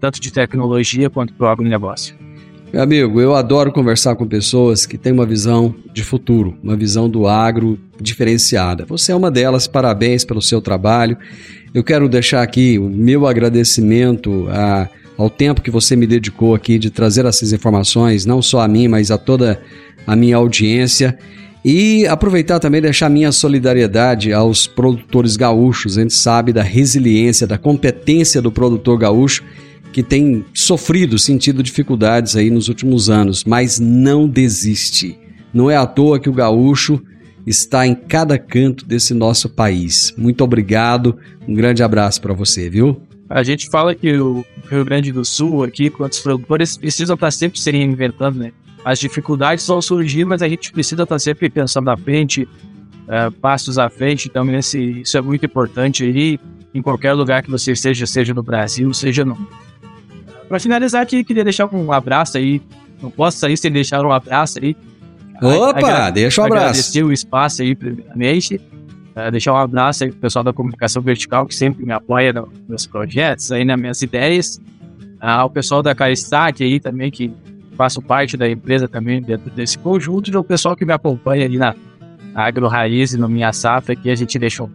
tanto 0.00 0.20
de 0.20 0.32
tecnologia 0.32 1.10
quanto 1.10 1.34
para 1.34 1.46
o 1.46 1.50
agronegócio. 1.50 2.16
Meu 2.70 2.82
amigo, 2.82 3.18
eu 3.18 3.34
adoro 3.34 3.72
conversar 3.72 4.14
com 4.14 4.26
pessoas 4.26 4.84
que 4.84 4.98
têm 4.98 5.12
uma 5.12 5.24
visão 5.24 5.74
de 5.90 6.04
futuro, 6.04 6.54
uma 6.62 6.76
visão 6.76 7.08
do 7.08 7.26
agro 7.26 7.78
diferenciada. 7.98 8.84
Você 8.84 9.10
é 9.10 9.16
uma 9.16 9.30
delas, 9.30 9.66
parabéns 9.66 10.22
pelo 10.22 10.42
seu 10.42 10.60
trabalho. 10.60 11.16
Eu 11.72 11.82
quero 11.82 12.06
deixar 12.10 12.42
aqui 12.42 12.78
o 12.78 12.88
meu 12.88 13.26
agradecimento 13.26 14.46
a 14.50 14.88
ao 15.16 15.28
tempo 15.28 15.60
que 15.60 15.70
você 15.70 15.96
me 15.96 16.06
dedicou 16.06 16.54
aqui 16.54 16.78
de 16.78 16.90
trazer 16.90 17.24
essas 17.24 17.52
informações, 17.52 18.24
não 18.24 18.40
só 18.40 18.60
a 18.60 18.68
mim, 18.68 18.86
mas 18.86 19.10
a 19.10 19.18
toda 19.18 19.60
a 20.06 20.14
minha 20.14 20.36
audiência. 20.36 21.18
E 21.64 22.06
aproveitar 22.06 22.60
também 22.60 22.80
deixar 22.80 23.08
minha 23.08 23.32
solidariedade 23.32 24.32
aos 24.32 24.68
produtores 24.68 25.36
gaúchos. 25.36 25.98
A 25.98 26.02
gente 26.02 26.14
sabe 26.14 26.52
da 26.52 26.62
resiliência, 26.62 27.48
da 27.48 27.58
competência 27.58 28.40
do 28.40 28.52
produtor 28.52 28.96
gaúcho 28.96 29.42
que 29.98 30.02
tem 30.04 30.44
sofrido, 30.54 31.18
sentido 31.18 31.60
dificuldades 31.60 32.36
aí 32.36 32.50
nos 32.50 32.68
últimos 32.68 33.10
anos, 33.10 33.42
mas 33.42 33.80
não 33.80 34.28
desiste. 34.28 35.18
Não 35.52 35.68
é 35.68 35.76
à 35.76 35.84
toa 35.88 36.20
que 36.20 36.28
o 36.28 36.32
gaúcho 36.32 37.02
está 37.44 37.84
em 37.84 37.96
cada 37.96 38.38
canto 38.38 38.86
desse 38.86 39.12
nosso 39.12 39.48
país. 39.48 40.14
Muito 40.16 40.44
obrigado, 40.44 41.18
um 41.48 41.52
grande 41.52 41.82
abraço 41.82 42.22
para 42.22 42.32
você, 42.32 42.70
viu? 42.70 43.02
A 43.28 43.42
gente 43.42 43.68
fala 43.68 43.92
que 43.92 44.16
o 44.16 44.44
Rio 44.70 44.84
Grande 44.84 45.10
do 45.10 45.24
Sul, 45.24 45.64
aqui, 45.64 45.90
quantos 45.90 46.20
produtores 46.20 46.76
precisam 46.76 47.14
estar 47.14 47.32
sempre 47.32 47.58
se 47.58 47.68
reinventando, 47.68 48.38
né? 48.38 48.52
As 48.84 49.00
dificuldades 49.00 49.66
vão 49.66 49.82
surgir, 49.82 50.24
mas 50.24 50.42
a 50.42 50.48
gente 50.48 50.70
precisa 50.70 51.02
estar 51.02 51.18
sempre 51.18 51.50
pensando 51.50 51.86
na 51.86 51.96
frente, 51.96 52.44
uh, 52.44 53.32
passos 53.40 53.78
à 53.78 53.90
frente. 53.90 54.28
Então, 54.28 54.48
esse, 54.54 55.00
isso 55.00 55.18
é 55.18 55.20
muito 55.20 55.44
importante 55.44 56.04
aí, 56.04 56.38
em 56.72 56.80
qualquer 56.80 57.14
lugar 57.14 57.42
que 57.42 57.50
você 57.50 57.72
esteja, 57.72 58.06
seja 58.06 58.32
no 58.32 58.44
Brasil, 58.44 58.94
seja 58.94 59.24
no. 59.24 59.36
Para 60.48 60.58
finalizar 60.58 61.02
aqui, 61.02 61.22
queria 61.22 61.44
deixar 61.44 61.72
um 61.74 61.92
abraço 61.92 62.38
aí. 62.38 62.62
Não 63.02 63.10
posso 63.10 63.38
sair 63.38 63.56
sem 63.56 63.70
deixar 63.70 64.04
um 64.04 64.12
abraço 64.12 64.58
aí. 64.62 64.76
Opa, 65.42 66.10
deixa 66.10 66.40
um 66.40 66.44
abraço. 66.44 66.64
Agradecer 66.64 67.02
o 67.04 67.12
espaço 67.12 67.62
aí, 67.62 67.74
primeiramente. 67.74 68.56
Uh, 68.56 69.30
deixar 69.30 69.52
um 69.52 69.56
abraço 69.56 70.04
aí 70.04 70.10
pro 70.10 70.20
pessoal 70.20 70.44
da 70.44 70.52
comunicação 70.52 71.02
vertical 71.02 71.46
que 71.46 71.54
sempre 71.54 71.84
me 71.84 71.92
apoia 71.92 72.32
nos 72.32 72.48
meus 72.68 72.86
projetos, 72.86 73.52
aí 73.52 73.64
nas 73.64 73.78
minhas 73.78 74.02
ideias. 74.02 74.56
Uh, 74.56 75.26
ao 75.26 75.50
pessoal 75.50 75.82
da 75.82 75.94
Caristac 75.94 76.62
aí 76.62 76.80
também, 76.80 77.10
que 77.10 77.32
faço 77.76 78.02
parte 78.02 78.36
da 78.36 78.48
empresa 78.48 78.88
também 78.88 79.22
dentro 79.22 79.50
desse 79.50 79.78
conjunto, 79.78 80.30
e 80.30 80.36
ao 80.36 80.42
pessoal 80.42 80.74
que 80.74 80.84
me 80.84 80.92
acompanha 80.92 81.44
ali 81.44 81.58
na 81.58 81.74
Agro 82.34 82.66
Raiz 82.66 83.12
e 83.12 83.18
no 83.18 83.28
Minha 83.28 83.52
Safra, 83.52 83.94
que 83.94 84.10
a 84.10 84.14
gente 84.14 84.38
deixa 84.38 84.64
um, 84.64 84.70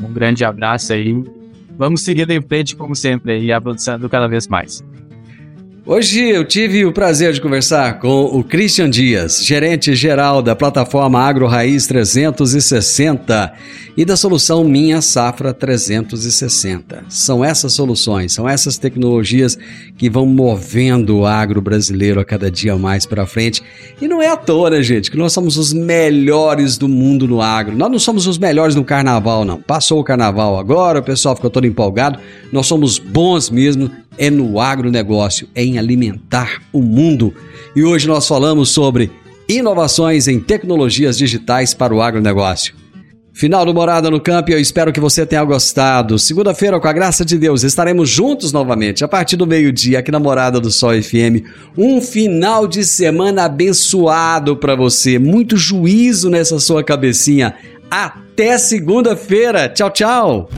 um 0.00 0.12
grande 0.12 0.44
abraço 0.44 0.92
aí. 0.92 1.22
Vamos 1.76 2.02
seguindo 2.02 2.30
em 2.30 2.40
frente, 2.40 2.76
como 2.76 2.94
sempre, 2.94 3.40
e 3.40 3.52
avançando 3.52 4.08
cada 4.08 4.26
vez 4.26 4.46
mais. 4.46 4.84
Hoje 5.86 6.28
eu 6.28 6.44
tive 6.44 6.84
o 6.84 6.92
prazer 6.92 7.32
de 7.32 7.40
conversar 7.40 7.98
com 7.98 8.24
o 8.24 8.44
Christian 8.44 8.90
Dias, 8.90 9.42
gerente 9.42 9.94
geral 9.94 10.42
da 10.42 10.54
plataforma 10.54 11.18
Agro 11.18 11.46
Raiz 11.46 11.86
360 11.86 13.52
e 13.96 14.04
da 14.04 14.14
solução 14.14 14.62
Minha 14.62 15.00
Safra 15.00 15.54
360. 15.54 17.04
São 17.08 17.42
essas 17.42 17.72
soluções, 17.72 18.32
são 18.32 18.46
essas 18.46 18.76
tecnologias 18.76 19.58
que 19.96 20.10
vão 20.10 20.26
movendo 20.26 21.18
o 21.18 21.26
agro 21.26 21.62
brasileiro 21.62 22.20
a 22.20 22.24
cada 22.26 22.50
dia 22.50 22.76
mais 22.76 23.06
para 23.06 23.26
frente. 23.26 23.62
E 24.00 24.06
não 24.06 24.20
é 24.20 24.28
à 24.28 24.36
toa, 24.36 24.68
né, 24.68 24.82
gente, 24.82 25.10
que 25.10 25.16
nós 25.16 25.32
somos 25.32 25.56
os 25.56 25.72
melhores 25.72 26.76
do 26.76 26.88
mundo 26.88 27.26
no 27.26 27.40
agro. 27.40 27.74
Nós 27.74 27.90
não 27.90 27.98
somos 27.98 28.26
os 28.26 28.36
melhores 28.36 28.74
no 28.74 28.84
carnaval, 28.84 29.46
não. 29.46 29.60
Passou 29.60 29.98
o 29.98 30.04
carnaval 30.04 30.58
agora, 30.58 31.00
o 31.00 31.02
pessoal 31.02 31.34
ficou 31.34 31.50
todo 31.50 31.66
empolgado. 31.66 32.18
Nós 32.52 32.66
somos 32.66 32.98
bons 32.98 33.48
mesmo 33.48 33.90
é 34.20 34.28
no 34.28 34.60
agronegócio, 34.60 35.48
é 35.54 35.64
em 35.64 35.78
alimentar 35.78 36.60
o 36.70 36.82
mundo. 36.82 37.34
E 37.74 37.82
hoje 37.82 38.06
nós 38.06 38.28
falamos 38.28 38.68
sobre 38.68 39.10
inovações 39.48 40.28
em 40.28 40.38
tecnologias 40.38 41.16
digitais 41.16 41.72
para 41.72 41.94
o 41.94 42.02
agronegócio. 42.02 42.74
Final 43.32 43.64
do 43.64 43.72
Morada 43.72 44.10
no 44.10 44.20
Campo, 44.20 44.50
eu 44.50 44.60
espero 44.60 44.92
que 44.92 45.00
você 45.00 45.24
tenha 45.24 45.42
gostado. 45.42 46.18
Segunda-feira, 46.18 46.78
com 46.78 46.86
a 46.86 46.92
graça 46.92 47.24
de 47.24 47.38
Deus, 47.38 47.62
estaremos 47.62 48.10
juntos 48.10 48.52
novamente 48.52 49.02
a 49.02 49.08
partir 49.08 49.36
do 49.36 49.46
meio-dia 49.46 50.00
aqui 50.00 50.10
na 50.10 50.18
Morada 50.18 50.60
do 50.60 50.70
Sol 50.70 50.90
FM. 50.90 51.46
Um 51.78 52.02
final 52.02 52.66
de 52.66 52.84
semana 52.84 53.44
abençoado 53.44 54.54
para 54.54 54.76
você, 54.76 55.18
muito 55.18 55.56
juízo 55.56 56.28
nessa 56.28 56.58
sua 56.58 56.84
cabecinha. 56.84 57.54
Até 57.90 58.58
segunda-feira. 58.58 59.70
Tchau, 59.70 59.90
tchau. 59.90 60.50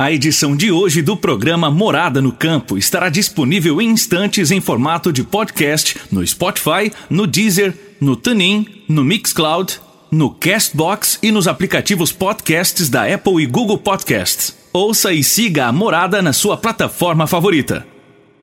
A 0.00 0.10
edição 0.10 0.56
de 0.56 0.72
hoje 0.72 1.02
do 1.02 1.14
programa 1.14 1.70
Morada 1.70 2.22
no 2.22 2.32
Campo 2.32 2.78
estará 2.78 3.10
disponível 3.10 3.82
em 3.82 3.90
instantes 3.90 4.50
em 4.50 4.58
formato 4.58 5.12
de 5.12 5.22
podcast 5.22 6.00
no 6.10 6.26
Spotify, 6.26 6.90
no 7.10 7.26
Deezer, 7.26 7.74
no 8.00 8.16
TuneIn, 8.16 8.66
no 8.88 9.04
Mixcloud, 9.04 9.78
no 10.10 10.30
Castbox 10.30 11.18
e 11.22 11.30
nos 11.30 11.46
aplicativos 11.46 12.12
podcasts 12.12 12.88
da 12.88 13.04
Apple 13.14 13.42
e 13.42 13.46
Google 13.46 13.76
Podcasts. 13.76 14.56
Ouça 14.72 15.12
e 15.12 15.22
siga 15.22 15.66
a 15.66 15.72
Morada 15.72 16.22
na 16.22 16.32
sua 16.32 16.56
plataforma 16.56 17.26
favorita. 17.26 17.86